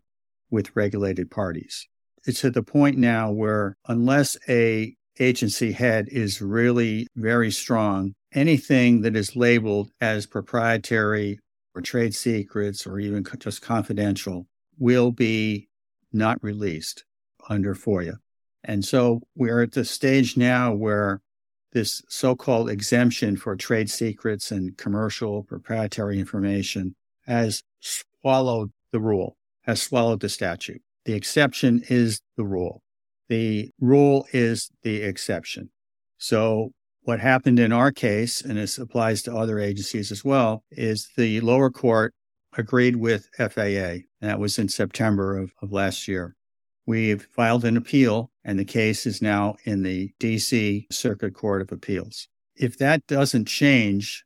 with 0.49 0.75
regulated 0.75 1.31
parties. 1.31 1.87
It's 2.25 2.43
at 2.43 2.53
the 2.53 2.63
point 2.63 2.97
now 2.97 3.31
where 3.31 3.77
unless 3.87 4.37
a 4.49 4.95
agency 5.19 5.71
head 5.71 6.07
is 6.09 6.41
really 6.41 7.07
very 7.15 7.51
strong, 7.51 8.13
anything 8.33 9.01
that 9.01 9.15
is 9.15 9.35
labeled 9.35 9.91
as 10.01 10.25
proprietary 10.25 11.39
or 11.75 11.81
trade 11.81 12.15
secrets 12.15 12.85
or 12.85 12.99
even 12.99 13.25
just 13.39 13.61
confidential 13.61 14.47
will 14.77 15.11
be 15.11 15.67
not 16.11 16.41
released 16.43 17.03
under 17.49 17.75
FOIA. 17.75 18.15
And 18.63 18.83
so 18.85 19.21
we're 19.35 19.63
at 19.63 19.73
the 19.73 19.83
stage 19.83 20.37
now 20.37 20.73
where 20.73 21.21
this 21.73 22.01
so 22.07 22.35
called 22.35 22.69
exemption 22.69 23.35
for 23.35 23.55
trade 23.55 23.89
secrets 23.89 24.51
and 24.51 24.77
commercial 24.77 25.43
proprietary 25.43 26.19
information 26.19 26.95
has 27.25 27.63
swallowed 27.79 28.71
the 28.91 28.99
rule, 28.99 29.35
has 29.63 29.81
swallowed 29.81 30.19
the 30.19 30.29
statute. 30.29 30.81
The 31.05 31.13
exception 31.13 31.83
is 31.89 32.21
the 32.37 32.45
rule. 32.45 32.82
The 33.33 33.71
rule 33.79 34.27
is 34.31 34.69
the 34.83 35.01
exception. 35.01 35.71
So 36.19 36.69
what 37.01 37.19
happened 37.19 37.57
in 37.57 37.73
our 37.73 37.91
case, 37.91 38.41
and 38.41 38.59
this 38.59 38.77
applies 38.77 39.23
to 39.23 39.35
other 39.35 39.57
agencies 39.57 40.11
as 40.11 40.23
well, 40.23 40.63
is 40.69 41.09
the 41.17 41.41
lower 41.41 41.71
court 41.71 42.13
agreed 42.55 42.97
with 42.97 43.27
FAA. 43.35 44.03
And 44.21 44.29
that 44.29 44.37
was 44.37 44.59
in 44.59 44.69
September 44.69 45.35
of, 45.35 45.51
of 45.63 45.71
last 45.71 46.07
year. 46.07 46.35
We've 46.85 47.23
filed 47.23 47.65
an 47.65 47.75
appeal, 47.75 48.29
and 48.45 48.59
the 48.59 48.65
case 48.65 49.07
is 49.07 49.19
now 49.19 49.55
in 49.63 49.81
the 49.81 50.11
DC 50.19 50.85
Circuit 50.93 51.33
Court 51.33 51.63
of 51.63 51.71
Appeals. 51.71 52.27
If 52.55 52.77
that 52.77 53.07
doesn't 53.07 53.45
change, 53.45 54.23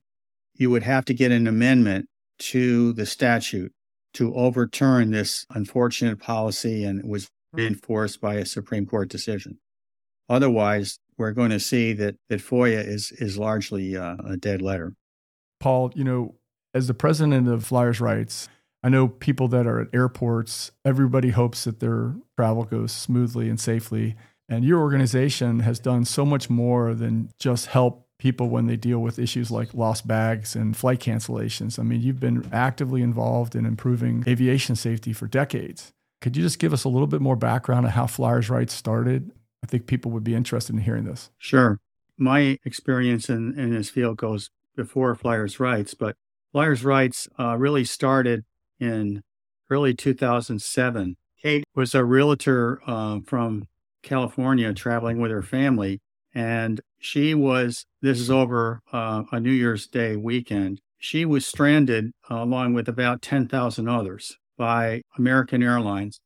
you 0.54 0.70
would 0.70 0.84
have 0.84 1.06
to 1.06 1.14
get 1.14 1.32
an 1.32 1.48
amendment 1.48 2.10
to 2.40 2.92
the 2.92 3.06
statute 3.06 3.72
to 4.16 4.36
overturn 4.36 5.12
this 5.12 5.46
unfortunate 5.52 6.20
policy, 6.20 6.84
and 6.84 7.00
it 7.00 7.08
was 7.08 7.30
reinforced 7.54 8.22
by 8.22 8.36
a 8.36 8.46
Supreme 8.46 8.86
Court 8.86 9.10
decision. 9.10 9.60
Otherwise, 10.30 11.00
we're 11.18 11.32
going 11.32 11.52
to 11.52 11.60
see 11.60 11.94
that, 11.94 12.16
that 12.30 12.42
FOIA 12.42 12.86
is, 12.86 13.12
is 13.14 13.38
largely 13.38 13.96
uh, 13.96 14.18
a 14.26 14.38
dead 14.38 14.62
letter. 14.62 14.94
Paul, 15.60 15.92
you 15.96 16.04
know, 16.04 16.36
as 16.74 16.88
the 16.88 16.94
president 16.94 17.48
of 17.48 17.66
Flyers 17.66 18.00
Rights, 18.00 18.50
I 18.84 18.90
know 18.90 19.08
people 19.08 19.48
that 19.50 19.66
are 19.66 19.82
at 19.82 19.88
airports, 19.94 20.72
everybody 20.86 21.30
hopes 21.30 21.64
that 21.64 21.80
their 21.80 22.16
travel 22.38 22.64
goes 22.64 22.92
smoothly 22.92 23.50
and 23.50 23.60
safely. 23.60 24.16
And 24.48 24.64
your 24.64 24.80
organization 24.80 25.62
has 25.62 25.80
done 25.80 26.06
so 26.06 26.26
much 26.26 26.50
more 26.50 26.94
than 26.94 27.30
just 27.40 27.68
help 27.68 28.08
people 28.20 28.50
when 28.50 28.68
they 28.68 28.76
deal 28.76 29.00
with 29.00 29.20
issues 29.20 29.52
like 29.52 29.74
lost 29.74 30.08
bags 30.08 30.56
and 30.56 30.76
flight 30.76 31.00
cancellations. 31.00 31.78
I 31.78 31.84
mean, 31.84 32.02
you've 32.02 32.20
been 32.20 32.48
actively 32.52 33.02
involved 33.02 33.56
in 33.56 33.66
improving 33.66 34.24
aviation 34.28 34.76
safety 34.76 35.14
for 35.14 35.28
decades. 35.28 35.94
Could 36.22 36.36
you 36.36 36.44
just 36.44 36.60
give 36.60 36.74
us 36.74 36.84
a 36.84 36.90
little 36.90 37.08
bit 37.08 37.22
more 37.22 37.36
background 37.36 37.86
on 37.86 37.92
how 37.92 38.08
Flyers 38.08 38.50
Rights 38.50 38.74
started? 38.74 39.32
I 39.64 39.68
think 39.68 39.86
people 39.86 40.12
would 40.12 40.24
be 40.24 40.36
interested 40.36 40.74
in 40.76 40.82
hearing 40.82 41.06
this. 41.06 41.30
Sure. 41.38 41.80
My 42.18 42.58
experience 42.66 43.30
in, 43.30 43.58
in 43.58 43.72
this 43.72 43.90
field 43.90 44.18
goes 44.18 44.50
before 44.76 45.14
Flyers 45.16 45.60
Rights, 45.60 45.94
but 45.94 46.16
Flyers 46.52 46.84
Rights 46.84 47.28
uh, 47.40 47.58
really 47.58 47.84
started 47.84 48.46
in 48.80 49.24
early 49.70 49.94
2007. 49.94 51.18
Kate 51.42 51.64
was 51.76 51.94
a 51.94 52.04
realtor 52.04 52.82
uh, 52.88 53.20
from 53.26 53.68
California 54.02 54.74
traveling 54.74 55.20
with 55.20 55.30
her 55.30 55.44
family, 55.44 56.00
and 56.34 56.82
she 57.00 57.36
was, 57.36 57.86
this 58.02 58.20
is 58.20 58.32
over 58.32 58.82
uh, 58.92 59.24
a 59.32 59.40
New 59.40 59.52
Year's 59.52 59.88
Day 59.88 60.16
weekend, 60.16 60.82
she 60.98 61.26
was 61.26 61.46
stranded 61.46 62.12
along 62.30 62.74
with 62.74 62.88
about 62.88 63.22
10,000 63.22 63.88
others 63.88 64.38
by 64.58 65.02
American 65.18 65.62
Airlines 65.64 66.20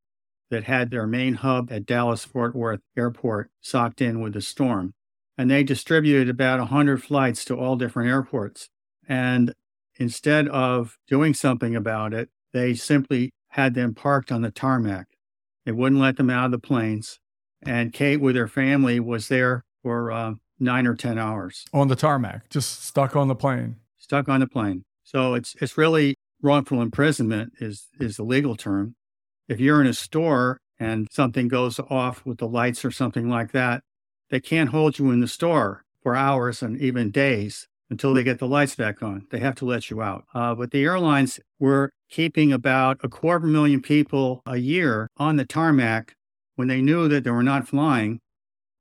that 0.49 0.65
had 0.65 0.91
their 0.91 1.07
main 1.07 1.35
hub 1.35 1.71
at 1.71 1.85
Dallas 1.85 2.25
Fort 2.25 2.55
Worth 2.55 2.81
Airport 2.97 3.49
socked 3.61 4.01
in 4.01 4.19
with 4.21 4.35
a 4.35 4.41
storm. 4.41 4.93
And 5.37 5.49
they 5.49 5.63
distributed 5.63 6.29
about 6.29 6.59
100 6.59 7.03
flights 7.03 7.45
to 7.45 7.55
all 7.55 7.75
different 7.75 8.09
airports. 8.09 8.69
And 9.07 9.53
instead 9.97 10.47
of 10.49 10.97
doing 11.07 11.33
something 11.33 11.75
about 11.75 12.13
it, 12.13 12.29
they 12.53 12.73
simply 12.73 13.31
had 13.49 13.73
them 13.73 13.95
parked 13.95 14.31
on 14.31 14.41
the 14.41 14.51
tarmac. 14.51 15.07
They 15.65 15.71
wouldn't 15.71 16.01
let 16.01 16.17
them 16.17 16.29
out 16.29 16.45
of 16.45 16.51
the 16.51 16.59
planes. 16.59 17.19
And 17.63 17.93
Kate, 17.93 18.19
with 18.19 18.35
her 18.35 18.47
family, 18.47 18.99
was 18.99 19.29
there 19.29 19.63
for 19.83 20.11
uh, 20.11 20.33
nine 20.59 20.85
or 20.85 20.95
10 20.95 21.17
hours. 21.17 21.65
On 21.73 21.87
the 21.87 21.95
tarmac, 21.95 22.49
just 22.49 22.83
stuck 22.83 23.15
on 23.15 23.27
the 23.27 23.35
plane. 23.35 23.77
Stuck 23.97 24.27
on 24.27 24.41
the 24.41 24.47
plane. 24.47 24.83
So 25.03 25.33
it's, 25.33 25.55
it's 25.61 25.77
really 25.77 26.15
wrongful 26.41 26.81
imprisonment 26.81 27.53
is, 27.59 27.87
is 27.99 28.17
the 28.17 28.23
legal 28.23 28.55
term. 28.55 28.95
If 29.47 29.59
you're 29.59 29.81
in 29.81 29.87
a 29.87 29.93
store 29.93 30.57
and 30.79 31.07
something 31.11 31.47
goes 31.47 31.79
off 31.79 32.25
with 32.25 32.39
the 32.39 32.47
lights 32.47 32.83
or 32.83 32.91
something 32.91 33.29
like 33.29 33.51
that, 33.51 33.81
they 34.29 34.39
can't 34.39 34.69
hold 34.69 34.97
you 34.97 35.11
in 35.11 35.19
the 35.19 35.27
store 35.27 35.83
for 36.01 36.15
hours 36.15 36.63
and 36.63 36.79
even 36.79 37.11
days 37.11 37.67
until 37.89 38.13
they 38.13 38.23
get 38.23 38.39
the 38.39 38.47
lights 38.47 38.75
back 38.75 39.03
on. 39.03 39.27
They 39.29 39.39
have 39.39 39.55
to 39.55 39.65
let 39.65 39.89
you 39.89 40.01
out. 40.01 40.23
Uh, 40.33 40.55
but 40.55 40.71
the 40.71 40.83
airlines 40.83 41.39
were 41.59 41.91
keeping 42.09 42.53
about 42.53 42.97
a 43.03 43.09
quarter 43.09 43.45
million 43.45 43.81
people 43.81 44.41
a 44.45 44.57
year 44.57 45.09
on 45.17 45.35
the 45.35 45.45
tarmac 45.45 46.13
when 46.55 46.69
they 46.69 46.81
knew 46.81 47.07
that 47.09 47.25
they 47.25 47.31
were 47.31 47.43
not 47.43 47.67
flying 47.67 48.19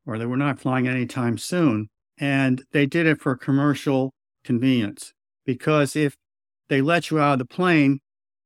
or 0.07 0.17
they 0.17 0.27
were 0.27 0.37
not 0.37 0.61
flying 0.61 0.87
anytime 0.87 1.37
soon. 1.37 1.89
And 2.19 2.63
they 2.73 2.87
did 2.87 3.07
it 3.07 3.21
for 3.21 3.35
commercial 3.35 4.13
convenience 4.45 5.13
because 5.45 5.97
if 5.97 6.15
they 6.71 6.81
let 6.81 7.11
you 7.11 7.21
out 7.21 7.35
of 7.35 7.39
the 7.41 7.45
plane, 7.45 8.01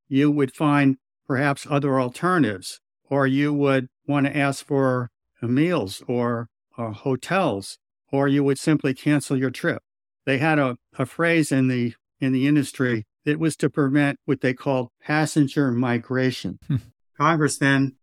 you 0.08 0.32
would 0.32 0.56
find 0.56 0.96
perhaps 1.28 1.66
other 1.70 2.00
alternatives, 2.00 2.80
or 3.08 3.28
you 3.28 3.54
would 3.54 3.86
want 4.08 4.26
to 4.26 4.36
ask 4.36 4.66
for 4.66 5.10
meals 5.40 6.02
or, 6.08 6.48
or 6.76 6.90
hotels, 6.90 7.78
or 8.10 8.26
you 8.26 8.42
would 8.42 8.58
simply 8.58 8.94
cancel 8.94 9.36
your 9.36 9.50
trip 9.50 9.82
they 10.24 10.38
had 10.38 10.58
a, 10.58 10.76
a 10.98 11.06
phrase 11.06 11.52
in 11.52 11.68
the 11.68 11.94
in 12.20 12.32
the 12.32 12.46
industry 12.46 13.06
that 13.24 13.38
was 13.38 13.56
to 13.56 13.70
prevent 13.70 14.18
what 14.24 14.40
they 14.40 14.54
called 14.54 14.88
passenger 15.02 15.70
migration. 15.70 16.58
Hmm. 16.68 16.76
Congress 17.16 17.58
then 17.58 17.94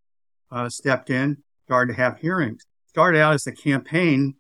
uh, 0.52 0.70
stepped 0.70 1.10
in, 1.10 1.44
started 1.66 1.94
to 1.94 2.02
have 2.02 2.20
hearings. 2.20 2.66
Started 2.88 3.20
out 3.20 3.34
as 3.34 3.46
a 3.46 3.52
campaign 3.52 4.36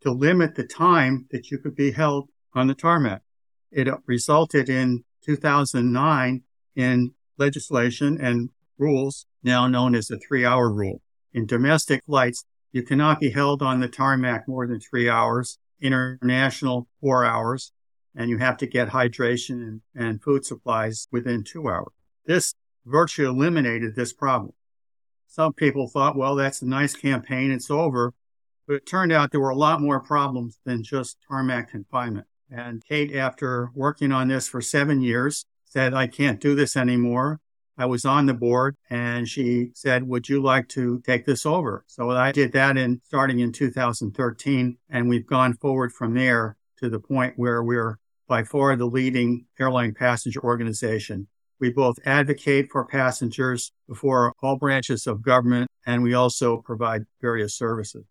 to 0.00 0.10
limit 0.10 0.56
the 0.56 0.66
time 0.66 1.26
that 1.30 1.50
you 1.50 1.58
could 1.58 1.76
be 1.76 1.92
held 1.92 2.28
on 2.52 2.66
the 2.66 2.74
tarmac. 2.74 3.22
It 3.70 3.88
resulted 4.04 4.68
in 4.68 5.04
2009 5.26 6.42
in 6.74 7.12
legislation 7.38 8.18
and 8.20 8.50
rules 8.78 9.26
now 9.42 9.66
known 9.66 9.94
as 9.94 10.06
the 10.06 10.18
three 10.18 10.44
hour 10.44 10.70
rule. 10.70 11.02
In 11.32 11.46
domestic 11.46 12.04
flights, 12.04 12.44
you 12.72 12.82
cannot 12.82 13.20
be 13.20 13.30
held 13.30 13.62
on 13.62 13.80
the 13.80 13.88
tarmac 13.88 14.46
more 14.48 14.66
than 14.66 14.80
three 14.80 15.08
hours 15.08 15.58
international 15.80 16.88
four 17.00 17.24
hours, 17.24 17.72
and 18.14 18.30
you 18.30 18.38
have 18.38 18.56
to 18.58 18.66
get 18.66 18.88
hydration 18.88 19.62
and, 19.62 19.80
and 19.94 20.22
food 20.22 20.44
supplies 20.44 21.06
within 21.12 21.44
two 21.44 21.68
hours. 21.68 21.92
This 22.24 22.54
virtually 22.84 23.28
eliminated 23.28 23.94
this 23.94 24.12
problem. 24.12 24.52
some 25.26 25.52
people 25.52 25.88
thought, 25.88 26.16
well, 26.16 26.34
that's 26.34 26.62
a 26.62 26.66
nice 26.66 26.94
campaign, 26.94 27.50
it's 27.50 27.70
over. 27.70 28.14
But 28.66 28.74
it 28.76 28.86
turned 28.86 29.12
out 29.12 29.30
there 29.30 29.40
were 29.40 29.50
a 29.50 29.56
lot 29.56 29.80
more 29.80 30.00
problems 30.00 30.58
than 30.64 30.82
just 30.82 31.18
tarmac 31.28 31.70
confinement. 31.70 32.26
And 32.50 32.84
Kate, 32.84 33.14
after 33.14 33.70
working 33.74 34.12
on 34.12 34.28
this 34.28 34.48
for 34.48 34.60
seven 34.60 35.00
years, 35.00 35.44
said, 35.64 35.94
I 35.94 36.06
can't 36.06 36.40
do 36.40 36.54
this 36.54 36.76
anymore. 36.76 37.40
I 37.78 37.86
was 37.86 38.06
on 38.06 38.26
the 38.26 38.34
board 38.34 38.76
and 38.88 39.28
she 39.28 39.70
said, 39.74 40.08
would 40.08 40.28
you 40.28 40.42
like 40.42 40.68
to 40.68 41.02
take 41.04 41.26
this 41.26 41.44
over? 41.44 41.84
So 41.86 42.10
I 42.10 42.32
did 42.32 42.52
that 42.52 42.78
in 42.78 43.02
starting 43.04 43.40
in 43.40 43.52
2013 43.52 44.78
and 44.88 45.08
we've 45.08 45.26
gone 45.26 45.54
forward 45.54 45.92
from 45.92 46.14
there 46.14 46.56
to 46.78 46.88
the 46.88 47.00
point 47.00 47.34
where 47.36 47.62
we're 47.62 47.98
by 48.26 48.44
far 48.44 48.74
the 48.76 48.86
leading 48.86 49.46
airline 49.60 49.92
passenger 49.92 50.40
organization. 50.40 51.28
We 51.60 51.70
both 51.70 51.98
advocate 52.06 52.70
for 52.70 52.86
passengers 52.86 53.72
before 53.86 54.32
all 54.42 54.56
branches 54.56 55.06
of 55.06 55.22
government 55.22 55.68
and 55.84 56.02
we 56.02 56.14
also 56.14 56.62
provide 56.62 57.04
various 57.20 57.54
services. 57.54 58.04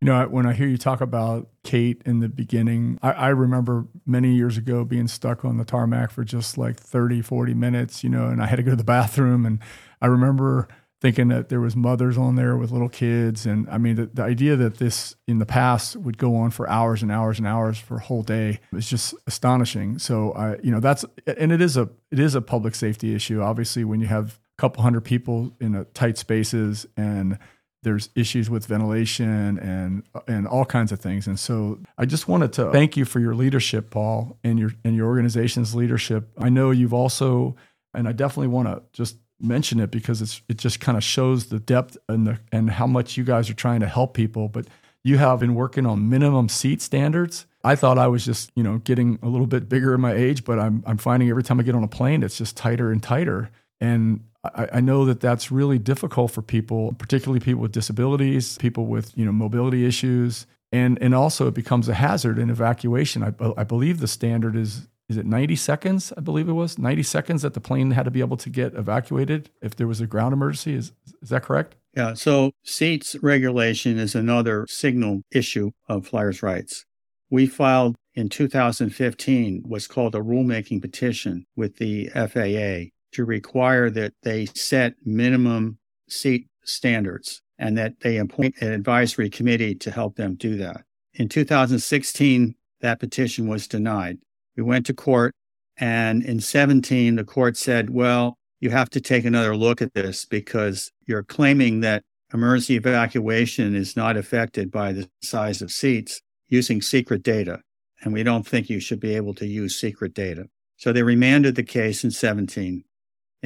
You 0.00 0.06
know, 0.06 0.26
when 0.28 0.44
I 0.44 0.52
hear 0.52 0.68
you 0.68 0.76
talk 0.76 1.00
about 1.00 1.48
Kate 1.64 2.02
in 2.04 2.20
the 2.20 2.28
beginning, 2.28 2.98
I, 3.02 3.12
I, 3.12 3.28
remember 3.28 3.86
many 4.04 4.34
years 4.34 4.58
ago 4.58 4.84
being 4.84 5.08
stuck 5.08 5.42
on 5.42 5.56
the 5.56 5.64
tarmac 5.64 6.10
for 6.10 6.22
just 6.22 6.58
like 6.58 6.78
30, 6.78 7.22
40 7.22 7.54
minutes, 7.54 8.04
you 8.04 8.10
know, 8.10 8.26
and 8.26 8.42
I 8.42 8.46
had 8.46 8.56
to 8.56 8.62
go 8.62 8.70
to 8.72 8.76
the 8.76 8.84
bathroom. 8.96 9.46
And 9.46 9.58
I 10.02 10.06
remember 10.06 10.68
thinking 11.00 11.28
that 11.28 11.50
there 11.50 11.60
was 11.60 11.76
mothers 11.76 12.16
on 12.16 12.36
there 12.36 12.56
with 12.56 12.70
little 12.70 12.88
kids. 12.88 13.46
And 13.46 13.68
I 13.70 13.78
mean, 13.78 13.96
the, 13.96 14.06
the 14.06 14.22
idea 14.22 14.56
that 14.56 14.78
this 14.78 15.14
in 15.26 15.38
the 15.38 15.46
past 15.46 15.96
would 15.96 16.16
go 16.16 16.36
on 16.36 16.50
for 16.50 16.68
hours 16.68 17.02
and 17.02 17.12
hours 17.12 17.38
and 17.38 17.46
hours 17.46 17.78
for 17.78 17.96
a 17.96 18.00
whole 18.00 18.22
day 18.22 18.60
is 18.72 18.88
just 18.88 19.14
astonishing. 19.26 19.98
So 19.98 20.32
I, 20.32 20.56
you 20.62 20.70
know, 20.70 20.80
that's, 20.80 21.04
and 21.26 21.52
it 21.52 21.60
is 21.60 21.76
a, 21.76 21.90
it 22.10 22.18
is 22.18 22.34
a 22.34 22.40
public 22.40 22.74
safety 22.74 23.14
issue. 23.14 23.42
Obviously, 23.42 23.84
when 23.84 24.00
you 24.00 24.06
have 24.06 24.40
a 24.58 24.60
couple 24.60 24.82
hundred 24.82 25.02
people 25.02 25.54
in 25.60 25.74
a 25.74 25.84
tight 25.84 26.16
spaces 26.16 26.86
and 26.96 27.38
there's 27.82 28.08
issues 28.14 28.50
with 28.50 28.66
ventilation 28.66 29.58
and 29.58 30.02
and 30.26 30.46
all 30.46 30.64
kinds 30.64 30.92
of 30.92 31.00
things. 31.00 31.26
And 31.26 31.38
so 31.38 31.78
I 31.98 32.04
just 32.04 32.28
wanted 32.28 32.52
to 32.54 32.70
thank 32.72 32.96
you 32.96 33.04
for 33.04 33.20
your 33.20 33.34
leadership, 33.34 33.90
Paul, 33.90 34.38
and 34.42 34.58
your 34.58 34.72
and 34.84 34.96
your 34.96 35.06
organization's 35.06 35.74
leadership. 35.74 36.28
I 36.38 36.48
know 36.48 36.70
you've 36.70 36.94
also, 36.94 37.56
and 37.94 38.08
I 38.08 38.12
definitely 38.12 38.48
want 38.48 38.68
to 38.68 38.82
just 38.92 39.16
mention 39.38 39.80
it 39.80 39.90
because 39.90 40.22
it's 40.22 40.42
it 40.48 40.58
just 40.58 40.80
kind 40.80 40.96
of 40.96 41.04
shows 41.04 41.46
the 41.46 41.60
depth 41.60 41.96
and 42.08 42.26
the 42.26 42.38
and 42.50 42.70
how 42.70 42.86
much 42.86 43.16
you 43.16 43.24
guys 43.24 43.48
are 43.50 43.54
trying 43.54 43.80
to 43.80 43.88
help 43.88 44.14
people. 44.14 44.48
But 44.48 44.66
you 45.04 45.18
have 45.18 45.38
been 45.38 45.54
working 45.54 45.86
on 45.86 46.10
minimum 46.10 46.48
seat 46.48 46.82
standards. 46.82 47.46
I 47.62 47.76
thought 47.76 47.96
I 47.96 48.08
was 48.08 48.24
just, 48.24 48.50
you 48.56 48.64
know, 48.64 48.78
getting 48.78 49.20
a 49.22 49.28
little 49.28 49.46
bit 49.46 49.68
bigger 49.68 49.94
in 49.94 50.00
my 50.00 50.12
age, 50.12 50.44
but 50.44 50.58
I'm 50.58 50.82
I'm 50.86 50.98
finding 50.98 51.30
every 51.30 51.44
time 51.44 51.60
I 51.60 51.62
get 51.62 51.76
on 51.76 51.84
a 51.84 51.88
plane, 51.88 52.24
it's 52.24 52.36
just 52.36 52.56
tighter 52.56 52.90
and 52.90 53.00
tighter. 53.00 53.50
And 53.80 54.24
I, 54.54 54.68
I 54.74 54.80
know 54.80 55.04
that 55.04 55.20
that's 55.20 55.50
really 55.50 55.78
difficult 55.78 56.30
for 56.30 56.42
people, 56.42 56.94
particularly 56.98 57.40
people 57.40 57.62
with 57.62 57.72
disabilities, 57.72 58.58
people 58.58 58.86
with 58.86 59.16
you 59.16 59.24
know 59.24 59.32
mobility 59.32 59.86
issues, 59.86 60.46
and 60.72 61.00
and 61.00 61.14
also 61.14 61.48
it 61.48 61.54
becomes 61.54 61.88
a 61.88 61.94
hazard 61.94 62.38
in 62.38 62.50
evacuation. 62.50 63.22
I, 63.22 63.52
I 63.56 63.64
believe 63.64 64.00
the 64.00 64.08
standard 64.08 64.56
is 64.56 64.88
is 65.08 65.16
it 65.16 65.24
90 65.24 65.54
seconds? 65.56 66.12
I 66.16 66.20
believe 66.20 66.48
it 66.48 66.52
was 66.52 66.78
90 66.78 67.04
seconds 67.04 67.42
that 67.42 67.54
the 67.54 67.60
plane 67.60 67.92
had 67.92 68.06
to 68.06 68.10
be 68.10 68.20
able 68.20 68.36
to 68.38 68.50
get 68.50 68.74
evacuated 68.74 69.50
if 69.62 69.76
there 69.76 69.86
was 69.86 70.00
a 70.00 70.06
ground 70.06 70.32
emergency. 70.32 70.74
Is 70.74 70.92
is 71.22 71.28
that 71.30 71.42
correct? 71.42 71.76
Yeah. 71.96 72.14
So 72.14 72.52
seats 72.62 73.16
regulation 73.22 73.98
is 73.98 74.14
another 74.14 74.66
signal 74.68 75.22
issue 75.30 75.70
of 75.88 76.06
flyers' 76.06 76.42
rights. 76.42 76.84
We 77.30 77.46
filed 77.46 77.96
in 78.14 78.28
2015 78.28 79.62
what's 79.66 79.86
called 79.86 80.14
a 80.14 80.20
rulemaking 80.20 80.80
petition 80.80 81.46
with 81.56 81.76
the 81.76 82.08
FAA 82.14 82.90
to 83.12 83.24
require 83.24 83.90
that 83.90 84.12
they 84.22 84.46
set 84.54 84.94
minimum 85.04 85.78
seat 86.08 86.48
standards 86.64 87.42
and 87.58 87.76
that 87.78 88.00
they 88.00 88.18
appoint 88.18 88.54
an 88.60 88.72
advisory 88.72 89.30
committee 89.30 89.74
to 89.74 89.90
help 89.90 90.16
them 90.16 90.34
do 90.34 90.56
that. 90.56 90.82
In 91.14 91.28
2016, 91.28 92.54
that 92.80 93.00
petition 93.00 93.48
was 93.48 93.66
denied. 93.66 94.18
We 94.56 94.62
went 94.62 94.86
to 94.86 94.94
court, 94.94 95.34
and 95.78 96.22
in 96.22 96.40
17, 96.40 97.16
the 97.16 97.24
court 97.24 97.56
said, 97.56 97.90
well, 97.90 98.36
you 98.60 98.70
have 98.70 98.90
to 98.90 99.00
take 99.00 99.24
another 99.24 99.56
look 99.56 99.82
at 99.82 99.94
this 99.94 100.24
because 100.24 100.90
you're 101.06 101.22
claiming 101.22 101.80
that 101.80 102.02
emergency 102.32 102.76
evacuation 102.76 103.74
is 103.74 103.96
not 103.96 104.16
affected 104.16 104.70
by 104.70 104.92
the 104.92 105.08
size 105.22 105.62
of 105.62 105.70
seats 105.70 106.20
using 106.48 106.82
secret 106.82 107.22
data. 107.22 107.60
And 108.02 108.12
we 108.12 108.22
don't 108.22 108.46
think 108.46 108.68
you 108.68 108.80
should 108.80 109.00
be 109.00 109.14
able 109.14 109.34
to 109.34 109.46
use 109.46 109.78
secret 109.78 110.14
data. 110.14 110.46
So 110.76 110.92
they 110.92 111.02
remanded 111.02 111.54
the 111.54 111.62
case 111.62 112.04
in 112.04 112.10
17. 112.10 112.84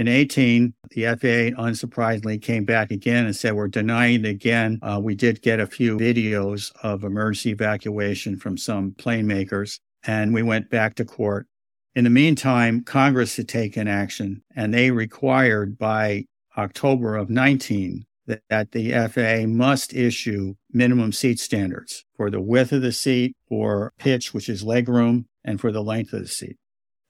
In 0.01 0.09
18, 0.09 0.73
the 0.93 1.05
FAA 1.05 1.63
unsurprisingly 1.63 2.41
came 2.41 2.65
back 2.65 2.91
again 2.91 3.27
and 3.27 3.37
said, 3.37 3.53
We're 3.53 3.69
denying 3.69 4.25
again. 4.25 4.79
Uh, 4.81 4.99
we 4.99 5.15
did 5.15 5.43
get 5.43 5.61
a 5.61 5.67
few 5.67 5.99
videos 5.99 6.73
of 6.83 7.05
emergency 7.05 7.51
evacuation 7.51 8.39
from 8.39 8.57
some 8.57 8.93
plane 8.93 9.27
makers, 9.27 9.79
and 10.03 10.33
we 10.33 10.43
went 10.43 10.71
back 10.71 10.95
to 10.95 11.05
court. 11.05 11.49
In 11.95 12.05
the 12.05 12.09
meantime, 12.09 12.83
Congress 12.83 13.37
had 13.37 13.47
taken 13.47 13.89
action, 13.89 14.43
and 14.57 14.73
they 14.73 14.91
required 14.91 15.77
by 15.77 16.25
October 16.57 17.15
of 17.15 17.29
19 17.29 18.07
that, 18.25 18.41
that 18.49 18.73
the 18.73 18.93
FAA 18.93 19.47
must 19.47 19.93
issue 19.93 20.55
minimum 20.73 21.13
seat 21.13 21.39
standards 21.39 22.07
for 22.17 22.31
the 22.31 22.41
width 22.41 22.73
of 22.73 22.81
the 22.81 22.93
seat, 22.93 23.37
for 23.47 23.93
pitch, 23.99 24.33
which 24.33 24.49
is 24.49 24.65
legroom, 24.65 25.27
and 25.45 25.61
for 25.61 25.71
the 25.71 25.83
length 25.83 26.15
of 26.15 26.23
the 26.23 26.29
seat. 26.29 26.57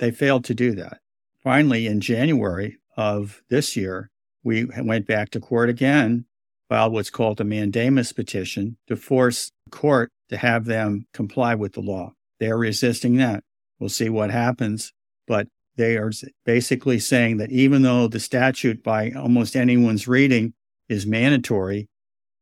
They 0.01 0.11
failed 0.11 0.45
to 0.47 0.55
do 0.55 0.73
that. 0.73 0.99
Finally, 1.41 1.87
in 1.87 2.01
January 2.01 2.80
of 3.01 3.41
this 3.49 3.77
year, 3.77 4.11
we 4.45 4.67
went 4.67 5.07
back 5.07 5.31
to 5.31 5.41
court 5.41 5.71
again, 5.71 6.27
filed 6.69 6.93
what's 6.93 7.09
called 7.09 7.41
a 7.41 7.45
mandamus 7.45 8.13
petition 8.13 8.77
to 8.89 8.95
force 8.95 9.51
the 9.65 9.71
court 9.71 10.11
to 10.29 10.37
have 10.37 10.67
them 10.67 11.07
comply 11.15 11.55
with 11.55 11.73
the 11.73 11.81
law. 11.81 12.13
They're 12.41 12.59
resisting 12.59 13.17
that. 13.17 13.43
We'll 13.79 13.89
see 13.89 14.11
what 14.11 14.31
happens. 14.31 14.93
But 15.27 15.49
they 15.77 15.97
are 15.97 16.13
basically 16.45 16.99
saying 16.99 17.39
that 17.39 17.51
even 17.51 17.81
though 17.81 18.07
the 18.07 18.21
statute, 18.21 18.83
by 18.83 19.13
almost 19.13 19.57
anyone's 19.57 20.07
reading, 20.07 20.53
is 20.91 21.07
mandatory, 21.07 21.89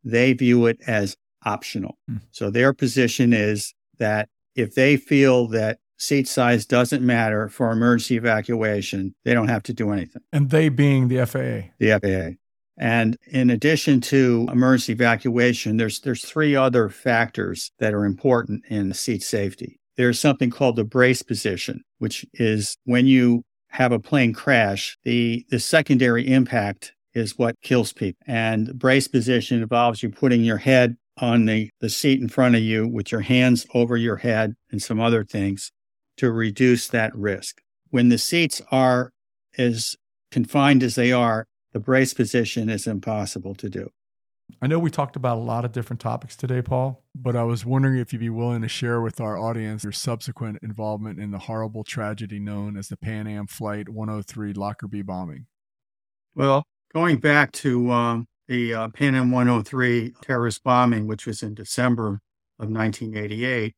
they 0.03 0.33
view 0.33 0.67
it 0.67 0.81
as 0.89 1.17
optional. 1.45 1.99
Mm. 2.11 2.23
So 2.33 2.51
their 2.51 2.73
position 2.73 3.33
is 3.33 3.75
that 3.99 4.29
if 4.57 4.75
they 4.75 4.97
feel 4.97 5.47
that 5.49 5.79
seat 5.99 6.29
size 6.29 6.65
doesn't 6.65 7.05
matter 7.05 7.49
for 7.49 7.71
emergency 7.71 8.17
evacuation. 8.17 9.15
They 9.25 9.35
don't 9.35 9.49
have 9.49 9.63
to 9.65 9.73
do 9.73 9.91
anything. 9.91 10.23
And 10.33 10.51
they 10.51 10.69
being 10.69 11.09
the 11.09 11.27
FAA. 11.27 11.71
The 11.79 11.99
FAA. 12.01 12.37
And 12.81 13.17
in 13.27 13.51
addition 13.51 14.01
to 14.03 14.49
emergency 14.53 14.93
evacuation, 14.93 15.77
there's 15.77 16.01
there's 16.01 16.25
three 16.25 16.55
other 16.55 16.89
factors 16.89 17.73
that 17.81 17.93
are 17.93 18.05
important 18.05 18.65
in 18.67 18.95
seat 18.95 19.23
safety. 19.23 19.81
There's 19.97 20.21
something 20.21 20.51
called 20.51 20.77
the 20.77 20.85
brace 20.85 21.23
position, 21.23 21.83
which 21.99 22.25
is 22.35 22.77
when 22.85 23.09
you 23.09 23.43
have 23.71 23.93
a 23.93 23.99
plane 23.99 24.33
crash, 24.33 24.97
the, 25.05 25.45
the 25.51 25.59
secondary 25.59 26.27
impact 26.27 26.93
is 27.15 27.37
what 27.37 27.57
kills 27.63 27.93
people. 27.93 28.23
And 28.27 28.79
brace 28.79 29.09
position 29.09 29.61
involves 29.61 30.03
you 30.03 30.11
putting 30.11 30.43
your 30.43 30.57
head 30.57 30.97
on 31.19 31.47
the, 31.47 31.71
the 31.81 31.91
seat 31.91 32.21
in 32.21 32.29
front 32.29 32.55
of 32.55 32.63
you 32.63 32.87
with 32.87 33.11
your 33.11 33.21
hands 33.23 33.67
over 33.75 33.97
your 33.97 34.17
head 34.17 34.55
and 34.71 34.81
some 34.81 35.01
other 35.01 35.25
things 35.25 35.73
to 36.19 36.31
reduce 36.31 36.89
that 36.89 37.15
risk. 37.17 37.61
When 37.91 38.09
the 38.09 38.19
seats 38.19 38.61
are 38.71 39.13
as 39.57 39.97
confined 40.31 40.83
as 40.83 40.95
they 40.95 41.13
are, 41.13 41.47
the 41.73 41.81
brace 41.81 42.15
position 42.15 42.69
is 42.69 42.87
impossible 42.87 43.55
to 43.57 43.69
do. 43.69 43.89
I 44.61 44.67
know 44.67 44.79
we 44.79 44.91
talked 44.91 45.17
about 45.17 45.37
a 45.37 45.41
lot 45.41 45.65
of 45.65 45.73
different 45.73 46.01
topics 46.01 46.35
today, 46.35 46.63
Paul, 46.63 47.05
but 47.15 47.37
I 47.37 47.43
was 47.45 47.67
wondering 47.67 47.99
if 47.99 48.13
you'd 48.13 48.21
be 48.21 48.31
willing 48.31 48.63
to 48.63 48.69
share 48.69 49.01
with 49.01 49.21
our 49.21 49.39
audience 49.39 49.85
your 49.85 49.93
subsequent 49.93 50.59
involvement 50.63 51.21
in 51.21 51.31
the 51.31 51.39
horrible 51.39 51.85
tragedy 51.85 52.39
known 52.39 52.77
as 52.77 52.89
the 52.89 52.97
Pan 52.97 53.27
Am 53.27 53.47
Flight 53.47 53.89
103 53.89 54.55
Lockerbie 54.55 55.03
bombing. 55.03 55.47
Well, 56.35 56.65
going 56.95 57.19
back 57.19 57.53
to 57.53 57.91
um, 57.93 58.27
the 58.49 58.75
uh, 58.75 58.89
Pan 58.89 59.15
Am 59.15 59.31
103 59.31 60.15
terrorist 60.23 60.65
bombing, 60.65 61.07
which 61.07 61.27
was 61.27 61.43
in 61.43 61.55
December 61.55 62.21
of 62.59 62.71
1988, 62.71 63.75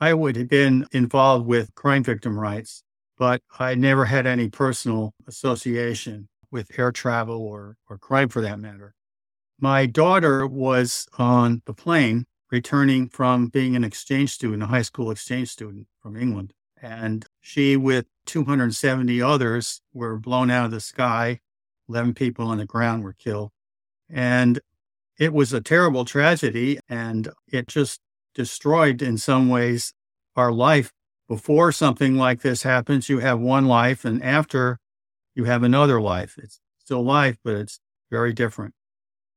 I 0.00 0.14
would 0.14 0.36
have 0.36 0.48
been 0.48 0.86
involved 0.92 1.46
with 1.46 1.74
crime 1.74 2.02
victim 2.02 2.38
rights, 2.38 2.82
but 3.16 3.42
I 3.58 3.74
never 3.74 4.06
had 4.06 4.26
any 4.26 4.48
personal 4.48 5.14
association 5.26 6.28
with 6.50 6.78
air 6.78 6.92
travel 6.92 7.40
or, 7.40 7.76
or 7.88 7.98
crime 7.98 8.28
for 8.28 8.40
that 8.40 8.58
matter. 8.58 8.94
My 9.58 9.86
daughter 9.86 10.46
was 10.46 11.06
on 11.16 11.62
the 11.64 11.74
plane 11.74 12.26
returning 12.50 13.08
from 13.08 13.48
being 13.48 13.74
an 13.76 13.84
exchange 13.84 14.30
student, 14.30 14.62
a 14.62 14.66
high 14.66 14.82
school 14.82 15.10
exchange 15.10 15.48
student 15.48 15.86
from 16.00 16.16
England. 16.16 16.52
And 16.80 17.24
she, 17.40 17.76
with 17.76 18.06
270 18.26 19.22
others, 19.22 19.80
were 19.92 20.18
blown 20.18 20.50
out 20.50 20.66
of 20.66 20.70
the 20.70 20.80
sky. 20.80 21.40
11 21.88 22.14
people 22.14 22.46
on 22.46 22.58
the 22.58 22.66
ground 22.66 23.02
were 23.02 23.14
killed. 23.14 23.50
And 24.08 24.60
it 25.18 25.32
was 25.32 25.52
a 25.52 25.60
terrible 25.60 26.04
tragedy. 26.04 26.78
And 26.88 27.28
it 27.50 27.68
just 27.68 28.00
destroyed 28.34 29.02
in 29.02 29.18
some 29.18 29.48
ways 29.48 29.92
our 30.36 30.52
life. 30.52 30.92
Before 31.28 31.72
something 31.72 32.16
like 32.16 32.42
this 32.42 32.64
happens, 32.64 33.08
you 33.08 33.20
have 33.20 33.40
one 33.40 33.66
life, 33.66 34.04
and 34.04 34.22
after 34.22 34.78
you 35.34 35.44
have 35.44 35.62
another 35.62 36.00
life. 36.00 36.36
It's 36.38 36.60
still 36.78 37.02
life, 37.02 37.36
but 37.42 37.54
it's 37.54 37.80
very 38.10 38.32
different. 38.32 38.74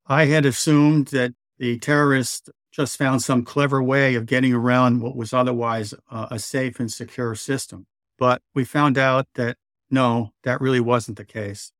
I 0.05 0.25
had 0.25 0.45
assumed 0.45 1.07
that 1.07 1.33
the 1.57 1.79
terrorists 1.79 2.49
just 2.71 2.97
found 2.97 3.21
some 3.21 3.43
clever 3.43 3.81
way 3.81 4.15
of 4.15 4.25
getting 4.25 4.53
around 4.53 5.01
what 5.01 5.15
was 5.15 5.33
otherwise 5.33 5.93
uh, 6.11 6.27
a 6.29 6.39
safe 6.39 6.79
and 6.79 6.91
secure 6.91 7.33
system. 7.35 7.87
But 8.19 8.41
we 8.53 8.63
found 8.63 8.97
out 8.97 9.27
that 9.35 9.57
no, 9.89 10.31
that 10.43 10.61
really 10.61 10.79
wasn't 10.79 11.17
the 11.17 11.25
case. 11.25 11.71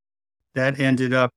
That 0.55 0.79
ended 0.79 1.13
up 1.13 1.31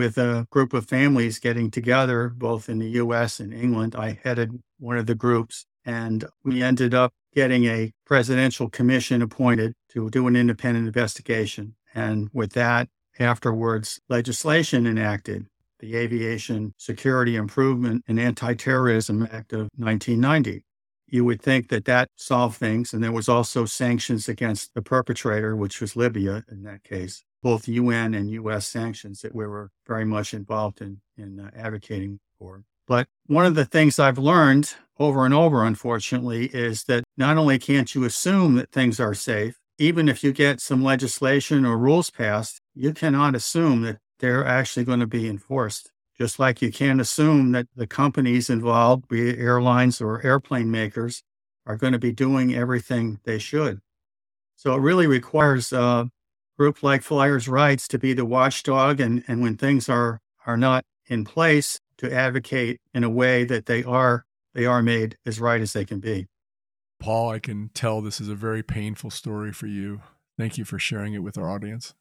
with 0.00 0.16
a 0.16 0.46
group 0.48 0.72
of 0.72 0.86
families 0.86 1.38
getting 1.38 1.70
together, 1.70 2.30
both 2.30 2.70
in 2.70 2.78
the 2.78 2.88
US 3.02 3.38
and 3.38 3.52
England. 3.52 3.94
I 3.94 4.18
headed 4.24 4.58
one 4.78 4.96
of 4.96 5.04
the 5.04 5.14
groups, 5.14 5.66
and 5.84 6.24
we 6.42 6.62
ended 6.62 6.94
up 6.94 7.12
getting 7.34 7.66
a 7.66 7.92
presidential 8.06 8.70
commission 8.70 9.20
appointed 9.20 9.74
to 9.90 10.08
do 10.08 10.26
an 10.26 10.36
independent 10.36 10.86
investigation. 10.86 11.74
And 11.94 12.30
with 12.32 12.54
that, 12.54 12.88
afterwards, 13.18 14.00
legislation 14.08 14.86
enacted 14.86 15.44
the 15.80 15.94
Aviation 15.96 16.72
Security 16.78 17.36
Improvement 17.36 18.02
and 18.08 18.18
Anti-Terrorism 18.18 19.28
Act 19.30 19.52
of 19.52 19.68
1990. 19.76 20.64
You 21.08 21.26
would 21.26 21.42
think 21.42 21.68
that 21.68 21.84
that 21.84 22.08
solved 22.16 22.56
things. 22.56 22.94
And 22.94 23.04
there 23.04 23.12
was 23.12 23.28
also 23.28 23.66
sanctions 23.66 24.30
against 24.30 24.72
the 24.72 24.80
perpetrator, 24.80 25.54
which 25.54 25.78
was 25.78 25.94
Libya 25.94 26.42
in 26.50 26.62
that 26.62 26.84
case, 26.84 27.22
both 27.42 27.68
UN 27.68 28.14
and 28.14 28.30
US 28.30 28.66
sanctions 28.66 29.22
that 29.22 29.34
we 29.34 29.46
were 29.46 29.70
very 29.86 30.04
much 30.04 30.34
involved 30.34 30.80
in, 30.80 31.00
in 31.16 31.40
uh, 31.40 31.50
advocating 31.56 32.20
for. 32.38 32.64
But 32.86 33.06
one 33.26 33.46
of 33.46 33.54
the 33.54 33.64
things 33.64 33.98
I've 33.98 34.18
learned 34.18 34.74
over 34.98 35.24
and 35.24 35.32
over, 35.32 35.64
unfortunately, 35.64 36.46
is 36.46 36.84
that 36.84 37.04
not 37.16 37.38
only 37.38 37.58
can't 37.58 37.94
you 37.94 38.04
assume 38.04 38.56
that 38.56 38.72
things 38.72 38.98
are 38.98 39.14
safe, 39.14 39.58
even 39.78 40.08
if 40.08 40.22
you 40.22 40.32
get 40.32 40.60
some 40.60 40.82
legislation 40.82 41.64
or 41.64 41.78
rules 41.78 42.10
passed, 42.10 42.60
you 42.74 42.92
cannot 42.92 43.34
assume 43.34 43.82
that 43.82 43.98
they're 44.18 44.44
actually 44.44 44.84
going 44.84 45.00
to 45.00 45.06
be 45.06 45.28
enforced. 45.28 45.90
Just 46.18 46.38
like 46.38 46.60
you 46.60 46.70
can't 46.70 47.00
assume 47.00 47.52
that 47.52 47.66
the 47.74 47.86
companies 47.86 48.50
involved, 48.50 49.08
be 49.08 49.30
it 49.30 49.38
airlines 49.38 50.02
or 50.02 50.24
airplane 50.26 50.70
makers, 50.70 51.22
are 51.64 51.76
going 51.76 51.94
to 51.94 51.98
be 51.98 52.12
doing 52.12 52.54
everything 52.54 53.20
they 53.24 53.38
should. 53.38 53.80
So 54.56 54.74
it 54.74 54.80
really 54.80 55.06
requires 55.06 55.72
a 55.72 56.10
group 56.60 56.82
like 56.82 57.00
Flyers 57.00 57.48
Rights 57.48 57.88
to 57.88 57.98
be 57.98 58.12
the 58.12 58.26
watchdog, 58.26 59.00
and, 59.00 59.24
and 59.26 59.40
when 59.40 59.56
things 59.56 59.88
are 59.88 60.20
are 60.44 60.58
not 60.58 60.84
in 61.06 61.24
place, 61.24 61.80
to 61.96 62.12
advocate 62.12 62.78
in 62.92 63.02
a 63.02 63.08
way 63.08 63.44
that 63.44 63.64
they 63.64 63.82
are 63.82 64.26
they 64.52 64.66
are 64.66 64.82
made 64.82 65.16
as 65.24 65.40
right 65.40 65.62
as 65.62 65.72
they 65.72 65.86
can 65.86 66.00
be. 66.00 66.26
Paul, 66.98 67.30
I 67.30 67.38
can 67.38 67.70
tell 67.72 68.02
this 68.02 68.20
is 68.20 68.28
a 68.28 68.34
very 68.34 68.62
painful 68.62 69.08
story 69.08 69.52
for 69.52 69.68
you. 69.68 70.02
Thank 70.36 70.58
you 70.58 70.66
for 70.66 70.78
sharing 70.78 71.14
it 71.14 71.22
with 71.22 71.38
our 71.38 71.48
audience. 71.48 71.94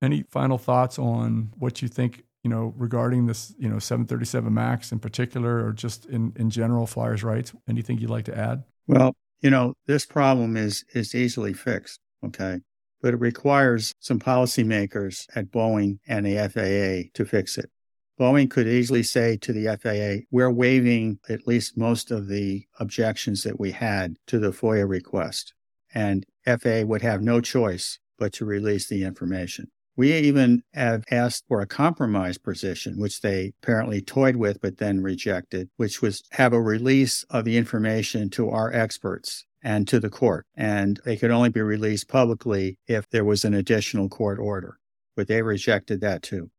Any 0.00 0.22
final 0.30 0.58
thoughts 0.58 0.96
on 0.96 1.52
what 1.58 1.82
you 1.82 1.88
think, 1.88 2.22
you 2.44 2.50
know, 2.50 2.72
regarding 2.76 3.26
this, 3.26 3.52
you 3.58 3.68
know, 3.68 3.80
737 3.80 4.54
MAX 4.54 4.92
in 4.92 5.00
particular, 5.00 5.66
or 5.66 5.72
just 5.72 6.06
in, 6.06 6.32
in 6.36 6.50
general, 6.50 6.86
flyers' 6.86 7.24
rights? 7.24 7.52
Anything 7.68 7.98
you'd 7.98 8.10
like 8.10 8.26
to 8.26 8.38
add? 8.38 8.62
Well, 8.86 9.16
you 9.40 9.50
know, 9.50 9.74
this 9.86 10.06
problem 10.06 10.56
is 10.56 10.84
is 10.94 11.16
easily 11.16 11.52
fixed. 11.52 11.98
Okay. 12.24 12.60
But 13.02 13.14
it 13.14 13.20
requires 13.20 13.92
some 14.00 14.18
policymakers 14.18 15.26
at 15.36 15.50
Boeing 15.50 15.98
and 16.08 16.26
the 16.26 16.36
FAA 16.48 17.10
to 17.14 17.24
fix 17.24 17.58
it. 17.58 17.70
Boeing 18.18 18.50
could 18.50 18.66
easily 18.66 19.02
say 19.02 19.36
to 19.36 19.52
the 19.52 19.76
FAA, 19.76 20.26
we're 20.30 20.50
waiving 20.50 21.18
at 21.28 21.46
least 21.46 21.76
most 21.76 22.10
of 22.10 22.28
the 22.28 22.66
objections 22.80 23.42
that 23.42 23.60
we 23.60 23.72
had 23.72 24.16
to 24.26 24.38
the 24.38 24.50
FOIA 24.50 24.88
request. 24.88 25.52
And 25.94 26.24
FAA 26.46 26.82
would 26.84 27.02
have 27.02 27.20
no 27.20 27.40
choice 27.40 27.98
but 28.18 28.32
to 28.34 28.46
release 28.46 28.88
the 28.88 29.04
information. 29.04 29.70
We 29.96 30.12
even 30.12 30.62
have 30.74 31.04
asked 31.10 31.44
for 31.48 31.60
a 31.60 31.66
compromise 31.66 32.36
position, 32.36 32.98
which 32.98 33.22
they 33.22 33.54
apparently 33.62 34.02
toyed 34.02 34.36
with 34.36 34.60
but 34.60 34.76
then 34.76 35.02
rejected, 35.02 35.70
which 35.76 36.02
was 36.02 36.22
have 36.32 36.52
a 36.52 36.60
release 36.60 37.24
of 37.30 37.44
the 37.44 37.56
information 37.56 38.28
to 38.30 38.50
our 38.50 38.72
experts 38.72 39.46
and 39.66 39.88
to 39.88 39.98
the 39.98 40.08
court. 40.08 40.46
And 40.56 41.00
they 41.04 41.16
could 41.16 41.32
only 41.32 41.48
be 41.48 41.60
released 41.60 42.06
publicly 42.06 42.78
if 42.86 43.10
there 43.10 43.24
was 43.24 43.44
an 43.44 43.52
additional 43.52 44.08
court 44.08 44.38
order. 44.38 44.78
But 45.16 45.26
they 45.26 45.42
rejected 45.42 46.00
that 46.02 46.22
too. 46.22 46.52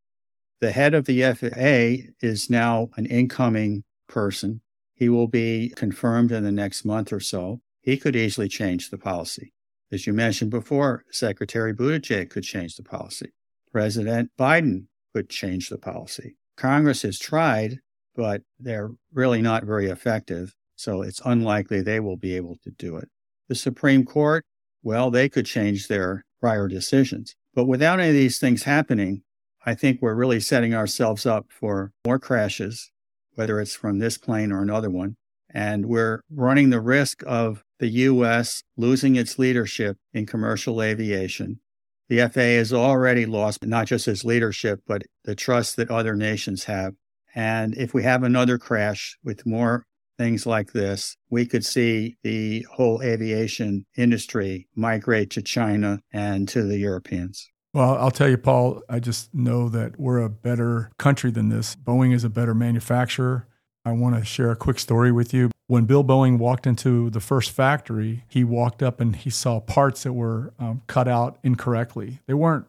The 0.60 0.72
head 0.72 0.94
of 0.94 1.06
the 1.06 1.22
FAA 1.22 2.12
is 2.20 2.50
now 2.50 2.90
an 2.98 3.06
incoming 3.06 3.86
person. 4.10 4.60
He 4.94 5.08
will 5.08 5.30
be 5.30 5.72
confirmed 5.78 6.34
in 6.34 6.44
the 6.44 6.52
next 6.52 6.84
month 6.84 7.14
or 7.14 7.22
so. 7.22 7.62
He 7.82 7.96
could 7.96 8.18
easily 8.18 8.50
change 8.50 8.90
the 8.90 8.98
policy. 8.98 9.54
As 9.90 10.06
you 10.06 10.12
mentioned 10.12 10.52
before, 10.52 11.06
Secretary 11.10 11.74
Buttigieg 11.74 12.30
could 12.30 12.44
change 12.44 12.76
the 12.76 12.84
policy. 12.84 13.32
President 13.72 14.32
Biden 14.38 14.88
could 15.16 15.30
change 15.30 15.70
the 15.70 15.78
policy. 15.78 16.36
Congress 16.58 17.04
has 17.04 17.18
tried, 17.18 17.80
but 18.18 18.42
they're 18.60 18.92
really 19.14 19.42
not 19.42 19.64
very 19.64 19.88
effective. 19.88 20.54
So 20.78 21.02
it's 21.02 21.22
unlikely 21.26 21.82
they 21.82 22.00
will 22.00 22.18
be 22.18 22.36
able 22.36 22.58
to 22.64 22.72
do 22.72 22.96
it. 22.96 23.10
The 23.50 23.56
Supreme 23.56 24.06
Court, 24.06 24.46
well, 24.84 25.10
they 25.12 25.28
could 25.28 25.46
change 25.46 25.88
their 25.88 26.24
prior 26.40 26.68
decisions. 26.68 27.36
But 27.54 27.66
without 27.66 28.00
any 28.00 28.10
of 28.10 28.16
these 28.16 28.40
things 28.40 28.64
happening, 28.64 29.24
I 29.66 29.74
think 29.74 30.02
we're 30.02 30.14
really 30.14 30.40
setting 30.40 30.76
ourselves 30.76 31.26
up 31.26 31.48
for 31.50 31.92
more 32.06 32.20
crashes, 32.20 32.92
whether 33.34 33.60
it's 33.60 33.76
from 33.76 34.00
this 34.00 34.18
plane 34.18 34.52
or 34.52 34.62
another 34.62 34.90
one. 34.90 35.18
And 35.50 35.88
we're 35.88 36.22
running 36.30 36.70
the 36.70 36.80
risk 36.80 37.24
of 37.26 37.64
the 37.80 37.88
U.S. 37.88 38.64
losing 38.76 39.16
its 39.16 39.40
leadership 39.40 39.98
in 40.14 40.26
commercial 40.26 40.82
aviation. 40.82 41.60
The 42.10 42.30
FAA 42.30 42.60
has 42.60 42.72
already 42.72 43.26
lost 43.26 43.66
not 43.66 43.88
just 43.88 44.08
its 44.08 44.24
leadership, 44.24 44.82
but 44.86 45.04
the 45.24 45.36
trust 45.36 45.76
that 45.78 45.90
other 45.90 46.16
nations 46.16 46.66
have. 46.66 46.94
And 47.34 47.76
if 47.76 47.94
we 47.94 48.04
have 48.04 48.24
another 48.24 48.58
crash 48.58 49.18
with 49.24 49.46
more 49.46 49.86
things 50.18 50.46
like 50.46 50.74
this, 50.74 51.16
we 51.30 51.46
could 51.46 51.66
see 51.66 52.18
the 52.24 52.66
whole 52.72 53.02
aviation 53.02 53.86
industry 53.96 54.68
migrate 54.76 55.30
to 55.32 55.42
China 55.42 56.00
and 56.12 56.48
to 56.50 56.64
the 56.64 56.78
Europeans. 56.78 57.50
Well, 57.74 57.98
I'll 57.98 58.12
tell 58.12 58.30
you, 58.30 58.38
Paul, 58.38 58.82
I 58.90 59.00
just 59.00 59.34
know 59.34 59.70
that 59.70 60.00
we're 60.00 60.20
a 60.20 60.30
better 60.30 60.92
country 60.98 61.32
than 61.32 61.50
this. 61.50 61.76
Boeing 61.76 62.14
is 62.14 62.24
a 62.24 62.30
better 62.30 62.56
manufacturer. 62.56 63.48
I 63.86 63.92
want 63.92 64.16
to 64.16 64.26
share 64.26 64.52
a 64.52 64.56
quick 64.56 64.80
story 64.80 65.12
with 65.12 65.34
you. 65.34 65.52
When 65.68 65.86
Bill 65.86 66.04
Boeing 66.04 66.38
walked 66.38 66.66
into 66.66 67.10
the 67.10 67.20
first 67.20 67.52
factory, 67.52 68.24
he 68.28 68.44
walked 68.44 68.82
up 68.82 69.00
and 69.00 69.16
he 69.16 69.30
saw 69.30 69.60
parts 69.60 70.04
that 70.04 70.14
were 70.14 70.54
um, 70.60 70.82
cut 70.88 71.08
out 71.08 71.38
incorrectly. 71.44 72.20
They 72.26 72.34
weren't 72.34 72.66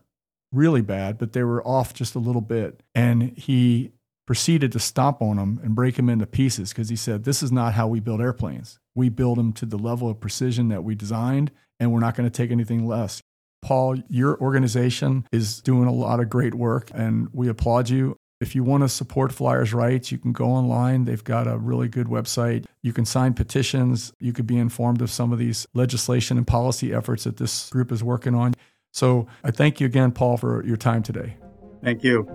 really 0.53 0.81
bad, 0.81 1.19
but 1.19 1.33
they 1.33 1.43
were 1.43 1.67
off 1.67 1.95
just 1.95 2.15
a 2.15 2.19
little 2.19 2.41
bit. 2.41 2.83
And 2.95 3.37
he 3.37 3.93
proceeded 4.29 4.71
to 4.71 4.79
stomp 4.79 5.23
on 5.23 5.39
them 5.39 5.59
and 5.65 5.75
break 5.75 5.97
them 5.97 6.11
into 6.11 6.27
pieces 6.27 6.69
because 6.69 6.91
he 6.91 6.97
said, 6.97 7.25
This 7.25 7.43
is 7.43 7.51
not 7.51 7.73
how 7.73 7.89
we 7.89 7.99
build 7.99 8.21
airplanes. 8.21 8.79
We 8.95 9.09
build 9.09 9.39
them 9.39 9.55
to 9.55 9.65
the 9.65 9.79
level 9.79 10.11
of 10.11 10.21
precision 10.21 10.69
that 10.69 10.85
we 10.85 10.95
designed, 10.95 11.51
and 11.81 11.91
we're 11.91 12.01
not 12.01 12.15
going 12.15 12.29
to 12.29 12.37
take 12.37 12.51
anything 12.51 12.87
less. 12.87 13.23
Paul, 13.63 13.97
your 14.11 14.39
organization 14.39 15.27
is 15.33 15.63
doing 15.63 15.89
a 15.89 15.93
lot 15.95 16.21
of 16.21 16.29
great 16.29 16.55
work 16.55 16.91
and 16.93 17.29
we 17.33 17.49
applaud 17.49 17.89
you. 17.89 18.17
If 18.39 18.55
you 18.55 18.63
want 18.63 18.83
to 18.83 18.91
support 18.91 19.33
Flyers' 19.33 19.73
rights, 19.73 20.13
you 20.13 20.19
can 20.19 20.35
go 20.35 20.45
online. 20.45 21.07
They've 21.07 21.25
got 21.25 21.49
a 21.49 21.57
really 21.57 21.89
good 21.89 22.09
website. 22.09 22.67
You 22.83 22.93
can 22.93 23.07
sign 23.07 23.33
petitions. 23.33 24.13
You 24.21 24.35
could 24.35 24.47
be 24.47 24.59
informed 24.59 25.01
of 25.01 25.11
some 25.11 25.33
of 25.33 25.39
these 25.39 25.67
legislation 25.73 26.37
and 26.37 26.47
policy 26.47 26.93
efforts 26.93 27.25
that 27.25 27.39
this 27.39 27.71
group 27.71 27.91
is 27.91 28.05
working 28.05 28.35
on. 28.35 28.55
So 28.93 29.27
I 29.43 29.53
thank 29.53 29.81
you 29.81 29.87
again, 29.87 30.13
Paul, 30.13 30.37
for 30.37 30.63
your 30.67 30.77
time 30.77 31.03
today. 31.03 31.39
Thank 31.83 32.05
you. 32.05 32.29